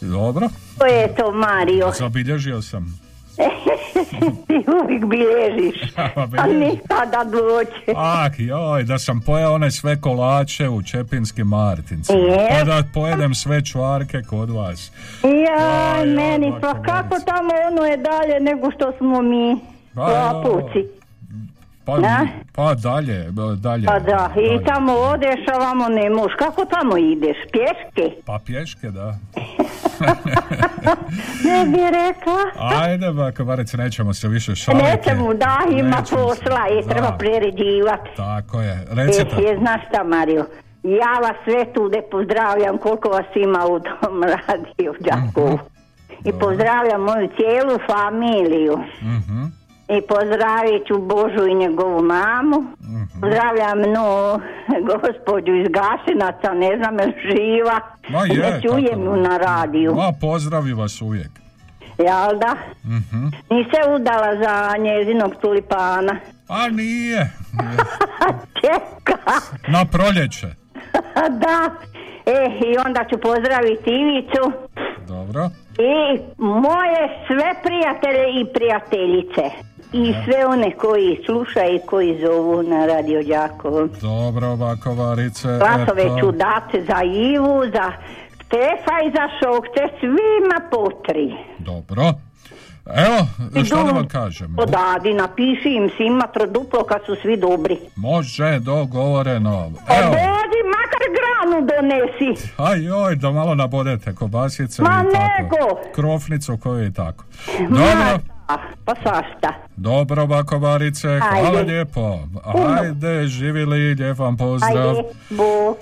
[0.00, 0.48] Dobro,
[0.78, 1.90] to je to Mario.
[1.92, 3.03] zabilježio sam.
[4.46, 5.92] Ti uvijek bilježiš.
[6.42, 7.92] A nikada doće.
[7.96, 12.18] Ak, joj, da sam pojeo one sve kolače u Čepinskim Martincima.
[12.50, 14.92] Pa da pojedem sve čvarke kod vas.
[15.22, 19.56] Jaj, meni, pa kako tamo ono je dalje nego što smo mi
[19.94, 21.03] Pa, lapuci.
[21.86, 21.98] Pa,
[22.54, 23.26] pa dalje,
[23.56, 23.86] dalje.
[23.86, 26.36] Pa da, i tamo odeš, a vamo ne možeš.
[26.38, 27.36] Kako tamo ideš?
[27.52, 28.16] Pješke?
[28.24, 29.14] Pa pješke, da.
[31.44, 32.70] Ne bi rekla.
[32.76, 34.84] Ajde, baka Marice, nećemo se više šaliti.
[34.86, 36.14] Nećemo, da, ima Nećemo se.
[36.40, 37.16] posla i treba Da.
[37.18, 38.10] priređivati.
[38.16, 38.86] Tako je.
[38.90, 39.36] Recite.
[39.36, 40.46] Je, znaš šta, Mario?
[40.82, 45.58] Ja vas sve tu ne pozdravljam koliko vas ima u tom radiju Đakovu.
[46.24, 48.78] I pozdravljam moju cijelu familiju.
[49.02, 49.44] Mhm.
[49.88, 52.60] I pozdravit ću Božu i njegovu mamu.
[52.80, 53.20] Mhm.
[53.20, 54.40] Pozdravljam no,
[54.92, 57.80] gospođu iz Gašinaca, ne znam je živa.
[58.08, 59.94] Ma je, ne čujem ju na radiju.
[59.94, 61.30] Ma, pozdravi vas uvijek.
[61.98, 62.54] Jel da?
[62.84, 63.24] Mhm.
[63.50, 66.16] Nise udala za njezinog tulipana.
[66.48, 67.30] A nije.
[68.60, 69.18] Čeka.
[69.68, 70.46] Na proljeće.
[71.44, 71.70] da.
[72.26, 74.52] E, i onda ću pozdraviti Ivicu
[75.08, 75.50] Dobro.
[75.78, 79.73] i moje sve prijatelje i prijateljice.
[79.96, 83.88] I sve one koji slušaju i koji zovu na Radio Đakovo.
[84.00, 85.48] Dobro, bako Marice.
[85.58, 87.92] Glasove ću dati za Ivu, za
[88.34, 91.34] Stefa i za Šokce, svima po tri.
[91.58, 92.02] Dobro.
[92.86, 93.26] Evo,
[93.64, 94.54] što da vam kažem?
[94.58, 97.76] Odadi, napiši im svima troduplo kad su svi dobri.
[97.96, 99.72] Može, dogovoreno.
[99.88, 102.48] Pa Evo, dođi, makar granu donesi.
[102.56, 105.42] aj joj, da malo nabodete kobasice Ma i tako.
[105.42, 105.92] nego.
[105.94, 107.24] Krofnicu koju i tako.
[107.60, 108.33] Ma Dobro, da,
[108.84, 109.54] Pa svašta.
[109.76, 111.62] dobro, bako Marice, hvala Ajde.
[111.64, 112.18] lijepo.
[112.80, 114.88] Ajde, živjeli, lijep vam pozdrav.
[114.88, 115.76] Ajde, Bog.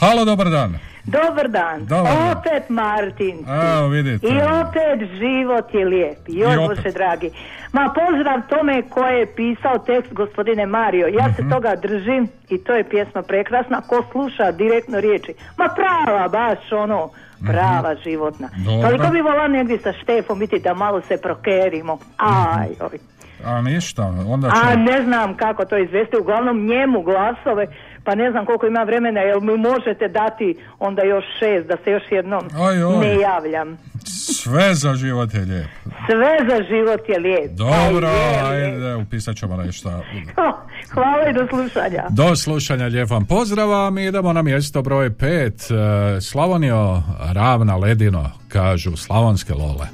[0.00, 0.74] Halo, dobar dan.
[1.04, 1.86] Dobar dan.
[1.86, 2.30] Dobar dan.
[2.32, 3.44] Opet Martin.
[3.68, 4.26] Evo, vidite.
[4.26, 6.18] I opet život je lijep.
[6.28, 6.58] I opet.
[6.68, 7.30] Bože dragi.
[7.72, 11.06] Ma pozdrav tome ko je pisao tekst gospodine Mario.
[11.08, 11.34] Ja Mhm.
[11.34, 13.80] se toga držim i to je pjesma prekrasna.
[13.80, 15.34] Ko sluša direktno riječi.
[15.58, 17.10] Ma prava baš ono.
[17.52, 18.48] Prava životna.
[18.52, 18.64] Mhm.
[18.64, 18.88] Dobro.
[18.88, 21.98] Toliko bi volao negdje sa Štefom biti da malo se prokerimo.
[22.16, 22.98] Aj, oj.
[23.44, 24.84] A ništa, onda A ćemo...
[24.84, 27.66] ne znam kako to izvesti, uglavnom njemu glasove,
[28.04, 30.48] pa ne znam koliko ima vremena, jel mi možete dati
[30.78, 32.98] onda još šest, da se još jednom Oj, oj.
[32.98, 33.78] ne javljam.
[34.34, 35.66] Sve za život je lijep.
[36.06, 37.50] Sve za život je lijep.
[37.52, 38.08] Dobro,
[38.44, 38.66] Aj, je, je.
[38.66, 39.90] ajde, upisat ćemo nešto.
[40.90, 42.04] Hvala i do slušanja.
[42.10, 43.90] Do slušanja, lijep vam pozdrava.
[43.90, 45.54] Mi idemo na mjesto broj pet.
[45.60, 45.74] E,
[46.20, 47.02] Slavonio,
[47.32, 49.86] ravna ledino, kažu slavonske lole.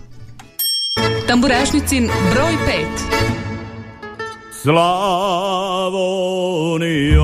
[1.29, 2.53] Tamburašnicin broj
[4.63, 4.71] 5.
[6.31, 7.23] Slavonio,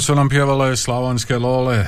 [0.00, 1.76] Su nam pjevale Slavonske Lole.
[1.76, 1.86] E,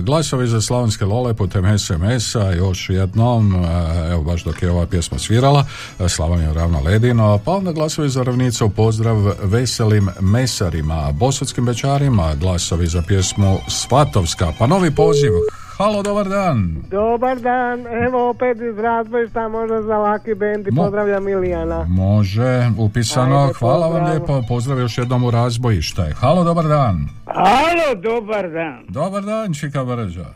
[0.00, 5.18] glasovi za Slavonske Lole putem SMS-a još jednom, e, evo baš dok je ova pjesma
[5.18, 5.64] svirala,
[6.00, 12.86] e, Slavonija ravna ledino, pa onda glasovi za ravnicu pozdrav veselim mesarima, bosatskim bečarima, glasovi
[12.86, 15.32] za pjesmu Svatovska, pa novi poziv.
[15.78, 16.76] Halo, dobar dan.
[16.90, 21.84] Dobar dan, evo opet iz razbojišta možda za laki bend i Mo- pozdravljam Ilijana.
[21.88, 24.10] Može, upisano, Ajde, hvala vam pozdrav.
[24.10, 26.12] lijepo, pozdrav još jednom u razbojište.
[26.20, 27.08] Halo, dobar dan.
[27.36, 28.84] Alo, dobar dan.
[28.88, 30.26] Dobar dan, Čika Brđa.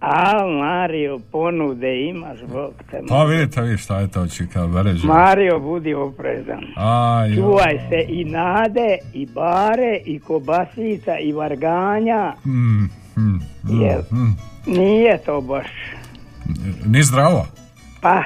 [0.00, 5.06] A, Mario, ponude imaš, Bog te Pa vidite vi šta je to Čika Brđa.
[5.06, 6.64] Mario, budi oprezan.
[6.76, 7.34] A, jo.
[7.36, 12.32] Čuvaj se i nade, i bare, i kobasica, i varganja.
[12.46, 14.00] Mm, mm, mm, Jel?
[14.12, 14.36] mm.
[14.66, 15.66] Nije to baš.
[16.86, 17.46] Ni zdravo.
[18.00, 18.22] Pa,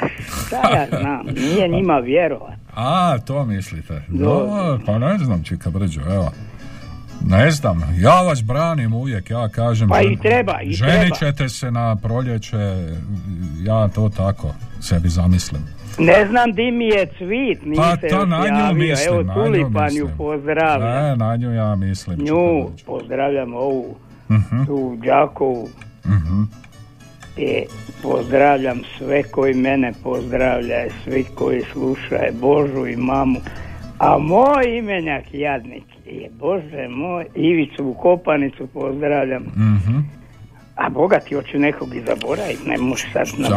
[0.47, 2.59] šta ja znam, nije njima vjerovat.
[2.75, 4.03] A, to mislite.
[4.09, 6.33] No, pa ne znam, Čika Brđo, evo.
[7.23, 9.89] Ne znam, ja vas branim uvijek, ja kažem...
[9.89, 11.17] Pa žen- i treba, i ženit treba.
[11.17, 12.57] ćete se na proljeće,
[13.61, 14.49] ja to tako
[14.81, 15.63] sebi zamislim.
[15.99, 19.35] Ne znam di mi je cvit, nije Pa se to na nju mislim, Evo, na
[19.35, 20.17] nju tulipan ju mislim.
[20.19, 20.93] pozdravljam.
[21.03, 22.19] Ne, na nju ja mislim.
[22.19, 23.97] Nju pozdravljam ovu,
[24.31, 25.69] Mhm, tu Đakovu.
[26.07, 26.43] mhm.
[27.37, 27.65] I
[28.03, 33.41] pozdravljam sve koji mene pozdravljaju, svi koji slušaju Božu i mamu.
[33.99, 39.43] A moj imenjak jadnik je, Bože moj, Ivicu u Kopanicu pozdravljam.
[39.43, 40.18] Mhm.
[40.79, 43.49] A Boga ti hoću nekog i zaboraviti, ne možeš sad na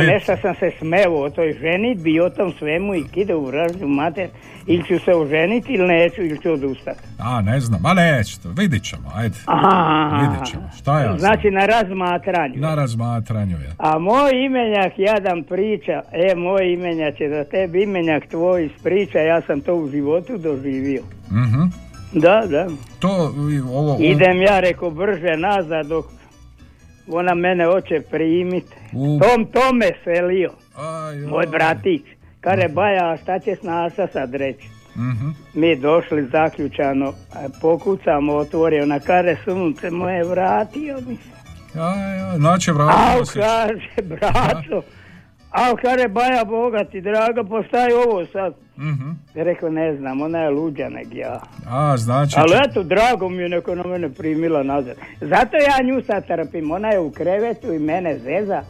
[0.00, 3.44] vi- Nešto sam se smeo o toj ženitbi i o tom svemu i kide u
[3.46, 4.28] vražnju mater.
[4.66, 7.00] Ili ću se oženiti ili neću ili ću odustati.
[7.18, 9.34] A, ne znam, a nećete, vidit ćemo, ajde.
[9.46, 10.18] Aha.
[10.20, 11.18] Vidit ćemo, šta ja.
[11.18, 12.54] Znači na razmatranju.
[12.56, 13.74] Na razmatranju je.
[13.78, 19.40] A moj imenjak jadan priča, e moj imenjak će da tebi imenjak tvoj ispriča, ja
[19.40, 21.02] sam to u životu doživio.
[21.30, 21.62] Mhm.
[22.12, 22.66] Da, da.
[22.98, 23.34] To,
[23.72, 23.96] ovo...
[24.00, 26.04] Idem ja reko brže nazad dok
[27.10, 28.64] ona mene hoće primit.
[28.92, 32.02] U- Tom tome selio, Aj, moj bratić.
[32.40, 34.68] Kare baja, a šta će s nasa sad reći?
[34.90, 35.28] Mhm.
[35.54, 37.12] Mi došli zaključano,
[37.60, 41.30] pokucamo, otvorio na kare sunce moje vratio mi se.
[41.74, 43.40] Aj, aj, znači Au, vratimo se.
[43.40, 44.82] kaže, braco,
[45.52, 48.54] au, kaže, baja Boga ti, draga, pa šta je ovo sad?
[48.78, 49.10] Mhm.
[49.36, 51.40] Rekao, ne znam, ona je luđa neg ja.
[51.68, 52.34] A, znači...
[52.36, 54.96] Ali eto, drago mi je neko na mene primila nazad.
[55.20, 58.62] Zato ja nju sad trpim, ona je u krevetu i mene zeza,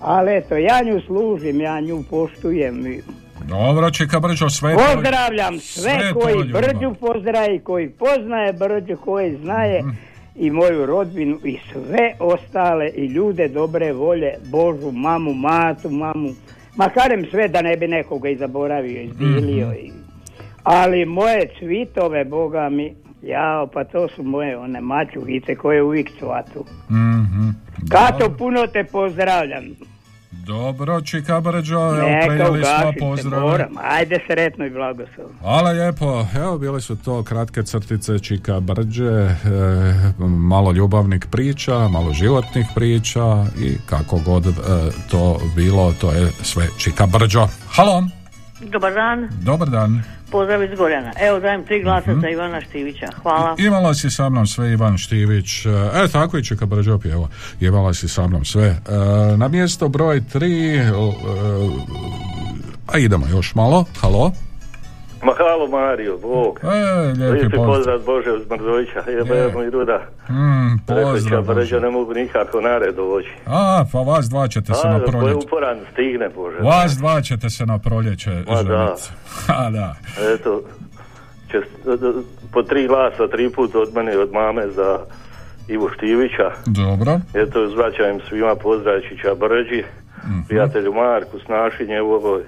[0.00, 2.86] ali eto, ja nju služim, ja nju poštujem.
[2.86, 3.02] i-
[3.40, 4.74] Dobro, Čika Brđo, sve.
[4.74, 6.44] Pozdravljam sve, sve koji.
[6.44, 9.90] Brđu pozdravi, koji poznaje Brđu, koji znaje Mhm.
[10.38, 16.28] I moju rodbinu i sve ostale i ljude dobre volje, Božu, mamu, matu, mamu,
[16.76, 19.66] makarem sve da ne bi nekoga i zaboravio, izbilio.
[19.66, 19.76] Mhm.
[19.76, 19.92] i-
[20.62, 26.64] Ali moje cvitove, Boga mi, jao, pa to su moje one mačuhice koje uvijek cvatu.
[26.90, 27.48] Mhm.
[27.90, 29.64] Kato, puno te pozdravljam.
[30.46, 32.64] Dobro, Čika Brđo, evo Neka prenijeli
[33.20, 33.68] smo moram.
[33.82, 35.34] Ajde sretno i blagoslovno.
[35.40, 36.26] Hvala lijepo.
[36.36, 39.34] Evo, bile su to kratke crtice Čika Brđe, e,
[40.18, 44.50] malo ljubavnih priča, malo životnih priča i kako god e,
[45.10, 47.48] to bilo, to je sve Čika Brđo.
[47.68, 48.02] Halo,
[48.60, 50.02] Dobar dan, dobar dan.
[50.26, 51.12] Pozdrav iz Gorjana.
[51.20, 52.20] Evo dajem tri glasa Mhm.
[52.20, 53.06] za Ivana Štivića.
[53.22, 53.54] Hvala.
[53.58, 57.28] Imala si sa mnom sve Ivan Štivić, e tako i Čika Brđo pjevo,
[57.60, 58.66] imala si sa mnom sve.
[58.66, 58.76] E,
[59.36, 60.92] na mjesto broj tri, e,
[62.86, 64.32] a idemo još malo, halo.
[65.22, 66.60] Ma halo Mario, Bog.
[66.62, 67.66] E, lijepi pozdrav.
[67.66, 69.02] pozdrav Bože uz Mrzovića.
[69.08, 69.52] Jebe Je.
[69.54, 70.00] mu i ruda.
[70.30, 71.42] Mm, pozdrav.
[71.42, 73.30] će, Brđo ne mogu nikako na red doći.
[73.46, 75.38] A, pa vas dva ćete se A, na da koji proljeće.
[75.38, 76.56] uporan stigne, Bože.
[76.58, 78.96] Vas dva ćete se na proljeće Ma da.
[79.58, 79.94] A da.
[80.34, 80.62] Eto,
[81.50, 81.66] čest,
[82.52, 84.98] po tri glasa, tri put od mene i od mame za
[85.68, 86.50] Ivo Štivića.
[86.66, 87.20] Dobro.
[87.34, 89.84] Eto, zvraćam svima pozdravića Brđi,
[90.24, 90.40] Mhm.
[90.48, 92.42] prijatelju Marku, Snaši njegovoj,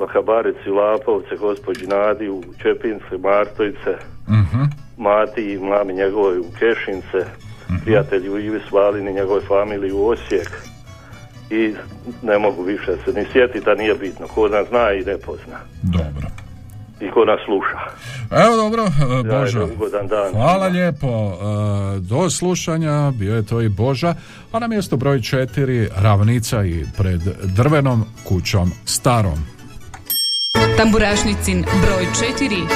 [0.00, 3.92] Vakabarici, Lapovce, gospođi Nadi u Čepince, Martovice,
[4.28, 4.62] Mhm.
[4.98, 7.30] Mati i mami njegovoj u Kešince,
[7.84, 10.50] prijatelju Ivi Svalini, njegove familiji u Osijek.
[11.50, 11.74] I
[12.22, 14.26] ne mogu više se ni sjetiti, a nije bitno.
[14.28, 15.58] Ko nas zna i ne pozna.
[15.82, 16.26] Dobro.
[17.00, 17.78] I ko nas sluša.
[18.44, 19.60] Evo dobro, e, Boža.
[20.08, 20.32] Dan.
[20.32, 21.06] Hvala lijepo.
[21.06, 24.14] E, Do slušanja bio je to i Boža,
[24.52, 27.20] a na mjesto broj četiri ravnica i pred
[27.56, 29.38] drvenom kućom starom.
[30.80, 32.06] Tamburašnicin broj
[32.38, 32.66] 4.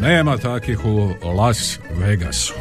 [0.00, 2.54] Nema takih u Las Vegasu.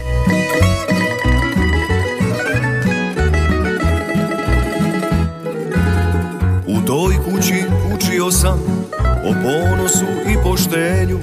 [6.68, 7.64] U toj kući
[7.96, 8.60] učio sam
[9.26, 11.20] o ponosu i poštenju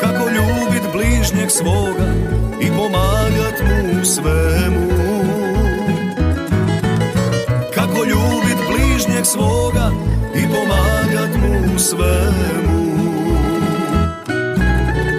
[0.00, 2.12] Kako ljubit bližnjeg svoga
[2.60, 5.15] i pomagat mu u svemu
[8.96, 9.90] bližnjeg svoga
[10.34, 12.86] i pomagat mu svemu.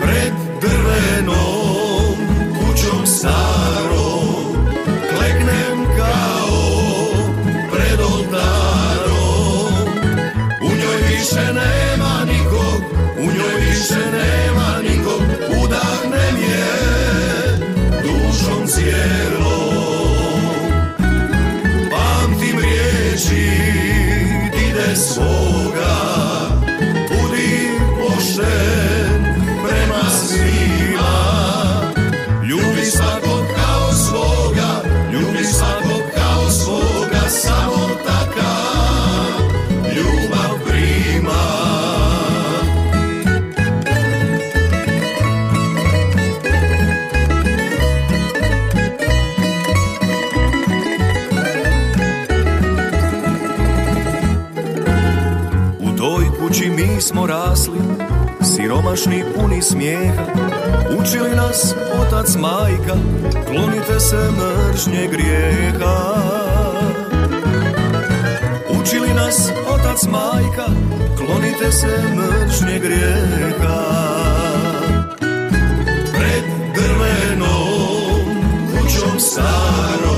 [0.02, 2.18] Pred drvenom
[2.60, 3.97] kućom starom
[24.88, 25.47] dide svoga
[58.96, 60.26] siromašni puni smijeha
[61.00, 62.96] Učili nas otac majka,
[63.46, 66.14] klonite se mržnje grijeha.
[68.82, 70.66] Učili nas otac majka,
[71.18, 73.84] klonite se mržnje grijeha.
[76.14, 76.44] Pred
[76.76, 78.22] drvenom
[78.72, 80.17] kućom starom,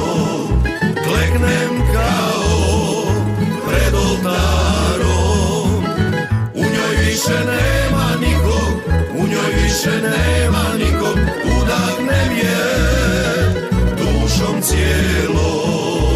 [9.90, 11.18] više nema nikog
[11.61, 12.66] Udahnem je
[13.98, 16.10] dušom cijelom.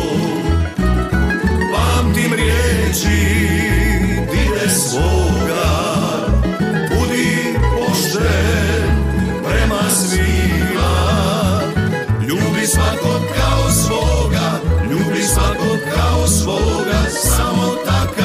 [1.73, 3.23] Pamtim riječi
[4.31, 5.73] dide svoga
[6.89, 8.89] Budi pošten
[9.43, 10.93] prema svima.
[12.27, 14.59] Ljubi svakog kao svoga,
[14.91, 18.22] ljubi svakog kao svoga Samo takav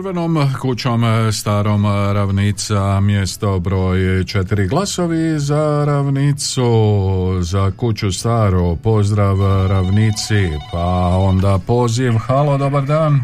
[0.00, 1.02] Pred drvenom kućom
[1.32, 6.62] starom ravnica mjesto broj četiri glasovi za ravnicu
[7.40, 9.36] za kuću staro pozdrav
[9.68, 10.34] ravnici
[10.72, 10.86] pa
[11.18, 13.20] onda poziv halo dobar dan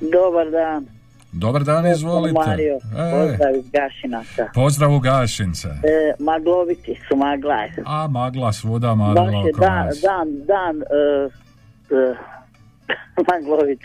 [0.00, 0.86] Dobar dan.
[1.32, 4.48] dobar dan izvolite Mario, E, pozdrav iz Gašinaca.
[4.54, 7.68] pozdrav u Gašince E, magloviti su maglaj.
[7.86, 11.32] a magla svuda magla Baš je dan, dan, dan uh,
[11.90, 12.16] uh,
[13.26, 13.80] maglovit.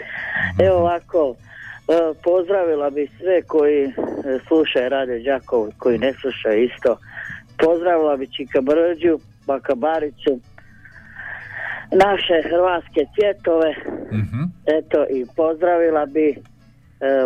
[0.59, 1.35] Evo ovako,
[2.23, 3.91] pozdravila bi sve koji e,
[4.47, 6.97] slušaju Radio Đakovo, koji ne slušaju isto.
[7.57, 10.39] Pozdravila bi Čika Brđu, Baka Baricu,
[11.91, 13.75] naše hrvatske cvjetove,
[14.65, 16.35] eto i pozdravila bi e,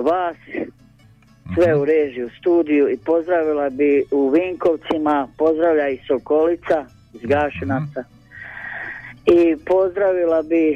[0.02, 0.38] vas,
[1.56, 8.04] sve u režiji u studiju i pozdravila bi u Vinkovcima, pozdravlja i Sokolica iz Gašinaca.
[9.26, 10.76] I pozdravila bi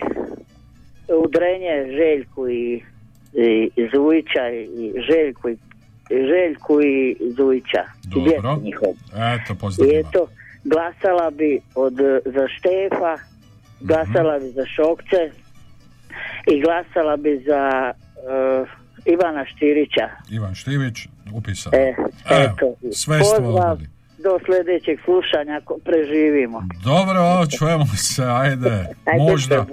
[1.07, 2.83] u Drenje Željku i,
[3.33, 5.57] i, i Zujića i Željku i
[6.09, 7.83] Željku i Zujića
[8.15, 8.59] i Dobro.
[8.63, 8.93] njihov.
[9.13, 10.27] eto I pozdravljam eto,
[10.63, 11.93] glasala bi od,
[12.25, 13.17] za Štefa,
[13.81, 15.31] glasala bi za Šokce
[16.51, 18.65] i glasala bi za eh,
[19.05, 20.09] Ivana Štirića.
[20.31, 21.95] Ivan Štivić upisao E,
[22.29, 23.77] Evo, eto, sve pozdrav
[24.23, 26.63] do sljedećeg slušanja ako preživimo.
[26.83, 28.69] Dobro, čujemo se, ajde,
[29.05, 29.65] Ajde, možda.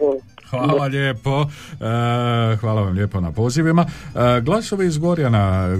[0.50, 3.86] Hvala lijepo, e, hvala vam lijepo na pozivima.
[4.14, 5.76] E, glasovi iz Gorjana, e,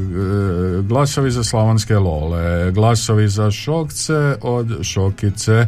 [0.83, 5.67] glasovi za Slavonske Lole, glasovi za Šokce od Šokice,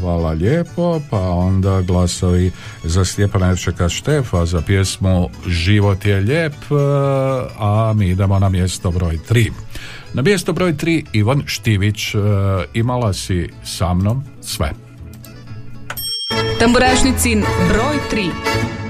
[0.00, 2.50] hvala lijepo, pa onda glasovi
[2.84, 6.54] za Stjepana Evčeka Štefa za pjesmu Život je lijep,
[7.58, 9.50] a mi idemo na mjesto broj 3.
[10.14, 12.14] Na mjesto broj 3 Ivan Štivić,
[12.74, 14.81] imala si sa mnom sve.
[16.62, 18.81] Tamburašnicin broj 3.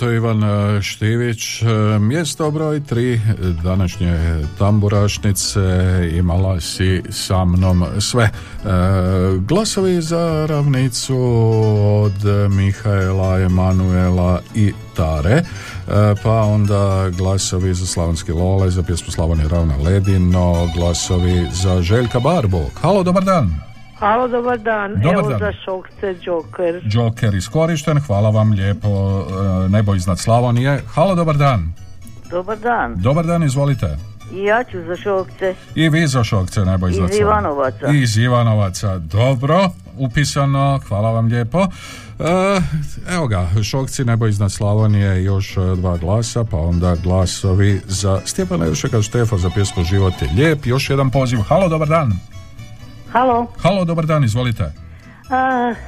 [0.00, 1.66] to Ivan e, Štivić, e,
[1.98, 3.20] mjesto broj 3
[3.62, 5.60] današnje tamburašnice,
[6.12, 8.24] imala si sa mnom sve.
[8.24, 8.30] E,
[9.38, 11.16] Glasovi za ravnicu
[12.04, 15.42] od Mihaela, Emanuela i Tare,
[15.90, 22.20] E, pa onda glasovi za Slavonski Lole, za pjesmu Slavonije Ravna Ledino, glasovi za Željka
[22.20, 22.70] Barbu.
[22.82, 23.69] Halo, dobar dan!
[24.00, 24.94] Halo, dobar dan.
[24.94, 25.38] Dobar Evo dan.
[25.38, 26.80] za šokce Joker.
[26.84, 30.82] Joker iskorišten, hvala vam lijepo, e, nebo iznad Slavonije.
[30.94, 31.72] Halo, dobar dan!
[32.30, 32.94] Dobar dan.
[32.96, 33.96] Dobar dan, izvolite.
[34.32, 35.54] I ja ću za šokce.
[35.74, 37.18] I vi za šokce nebo iznad Iz.
[37.18, 37.86] Ivanovaca.
[37.92, 41.60] Iz Ivanovaca, dobro, upisano, hvala vam lijepo.
[41.60, 42.60] E,
[43.14, 48.66] evo ga, šokci nebo iznad Slavonije, još e, dva glasa, pa onda glasovi za Stjepana
[48.66, 50.66] Jušeka Štefa za pjesmu Život je lijep.
[50.66, 51.38] Još jedan poziv.
[51.48, 52.12] Halo, dobar dan.
[53.12, 54.62] Halo, Halo, dobar dan, izvolite.
[54.62, 54.70] uh,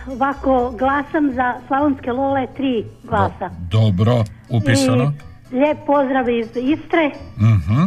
[0.08, 3.50] ovako glasam za Slavonske Lole tri glasa.
[3.70, 5.12] Dobro, upisano.
[5.52, 7.10] I lijep pozdrav iz Istre.
[7.38, 7.82] Mhm.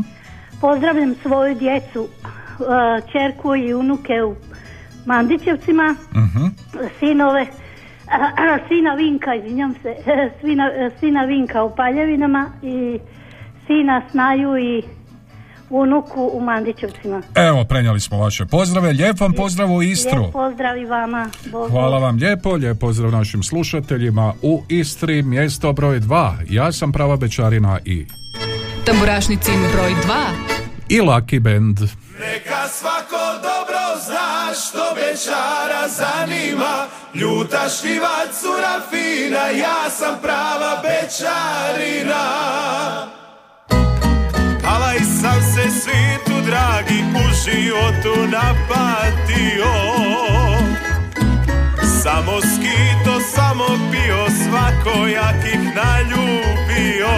[0.62, 2.10] Pozdravljam svoju djecu, uh,
[3.12, 4.36] čerku i unuke u
[5.06, 6.46] Mandićevcima, Mhm.
[7.00, 7.46] sinove,
[8.68, 9.96] sina Vinka, izvinjam se,
[10.42, 13.00] sina, sina Vinka u Paljevinama i
[13.68, 14.84] sina Snaju i
[15.70, 17.22] unuku u Mandićevcima.
[17.36, 18.92] Evo, prenijeli smo vaše pozdrave.
[18.92, 20.20] Lijep vam pozdrav u Istru.
[20.20, 21.30] Lijep pozdrav i vama.
[21.52, 26.34] Bog Hvala vam lijepo, lijep pozdrav našim slušateljima u Istri, mjesto broj 2.
[26.50, 28.06] Ja sam prava bečarina i
[28.86, 29.96] Tamburašnicin broj 2.
[30.90, 31.80] i Lucky Band.
[32.20, 42.26] Neka svako dobro zna što bečara zanima Ljuta štiva cura fina, ja sam prava bečarina
[44.96, 49.74] Alaj sam se svitu dragi u životu napatio.
[52.04, 57.16] Samo skito, samo pio, svakojakih naljubio.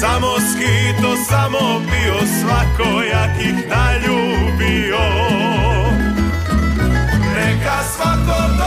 [0.00, 5.06] Samo skito, samo pio, svakojakih naljubio.
[7.34, 8.65] Neka svako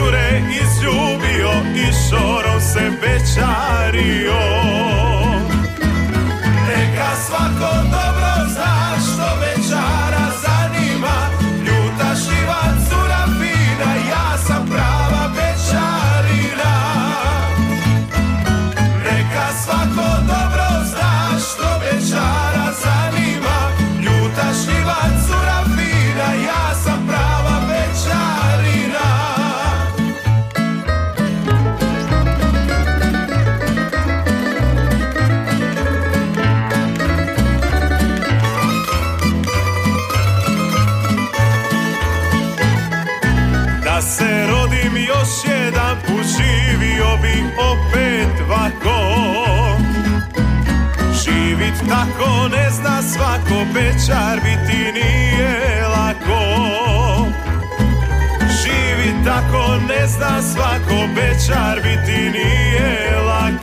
[0.00, 4.40] cure izljubio i šorom se večario
[52.10, 56.40] tako ne zna svako Bečar biti nije lako.
[58.62, 63.59] Živit tako ne zna svako Bečar biti nije lako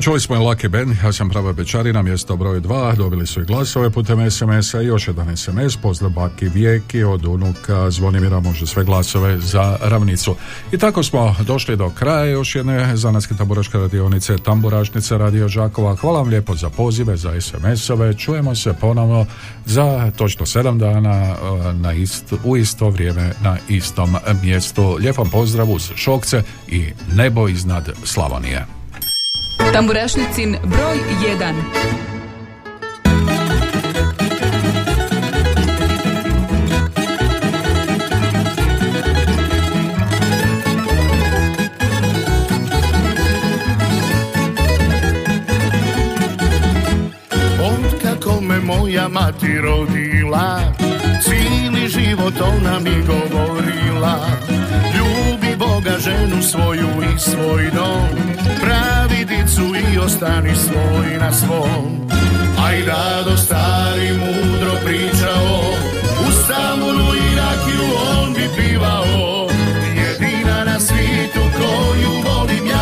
[0.00, 3.44] Čuli smo i Lucky Band, ja sam prava Bečarina, mjesto broj 2, dobili su i
[3.44, 8.84] glasove putem SMS-a i još jedan SMS, pozdrav baki Vijeki od unuka Zvonimira, može sve
[8.84, 10.36] glasove za ravnicu.
[10.72, 15.96] I tako smo došli do kraja još jedne zanatske tamburaške radionice, tamburašnice Radio Žakova.
[15.96, 19.26] Hvala vam lijepo za pozive, za SMS-ove, čujemo se ponovno
[19.66, 21.34] za točno sedam dana e,
[21.72, 24.96] na ist, u isto vrijeme na istom mjestu.
[25.00, 28.79] Lijep vam pozdrav uz Šokce i nebo iznad Slavonije.
[29.72, 30.98] Tamburašnicin broj
[31.38, 31.54] 1.
[47.62, 50.60] Od kako me moja mati rodila
[51.22, 54.26] Cijeli život ona mi govorila
[55.80, 58.08] Boga ženu svoju i svoj dom.
[58.60, 62.08] Pravi dicu i ostani svoj na svom.
[62.66, 65.60] Aj rado stari mudro pričao
[66.28, 67.88] U Stambulu i rakiju
[68.18, 69.48] on bi pivao.
[69.96, 72.79] Jedina na svijetu koju volim ja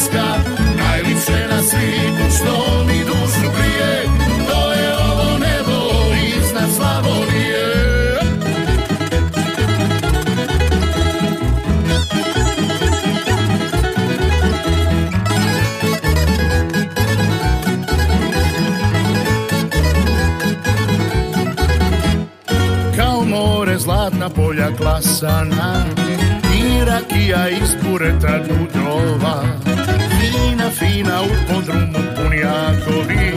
[0.00, 4.04] Hrvatska Najljepše na svijetu što mi dušu prije,
[4.48, 8.18] To je ovo nebo iznad Slavonije.
[22.96, 25.84] Kao more zlatna polja klasana
[26.54, 29.49] i rakija iz bureta dudova
[30.90, 33.32] Fina u podrumu punjakovi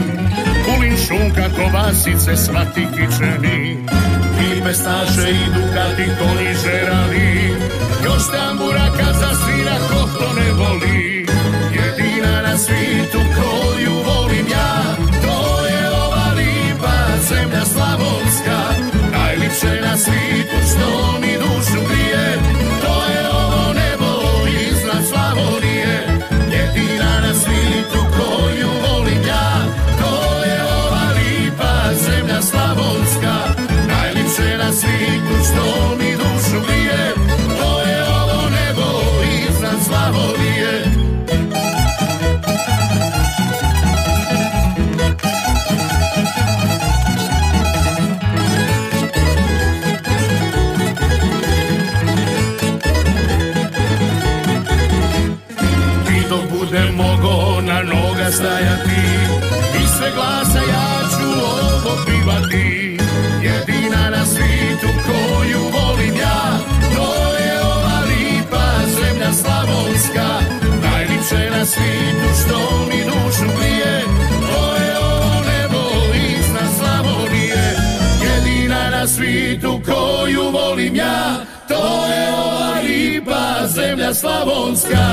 [0.64, 3.76] Kulin šunka, kobasice, svati kičeni.
[4.46, 7.54] I pestaše i dukati konji žerali
[8.04, 11.26] Još tambura kad zasvira ko to ne voli.
[11.78, 16.96] Jedina na svijetu koju volim ja To je ova lipa
[17.28, 18.58] zemlja slavonska.
[19.12, 22.38] Najlipše na svijetu što mi dušu grije
[35.54, 37.14] što mi dušu grije
[37.58, 38.88] To je ovo nebo
[39.48, 40.84] iznad Slavonije.
[56.16, 59.02] I dok budem mogo na noga stajati
[59.82, 62.73] I sve glasa ja ću ovo pivati
[64.10, 66.58] Na svijetu koju volim ja.
[66.94, 68.66] To je ova lipa
[68.96, 70.28] zemlja slavonska.
[70.82, 74.02] Najlipše na svijetu što mi dušu grije
[74.40, 75.82] To je ovo nebo
[76.14, 77.76] iznad Slavonije.
[78.24, 81.34] Jedina na svijetu koju volim ja.
[81.68, 85.04] To je ova lipa zemlja slavonska.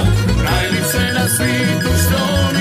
[0.44, 2.24] Najlipše na svijetu što
[2.54, 2.61] mi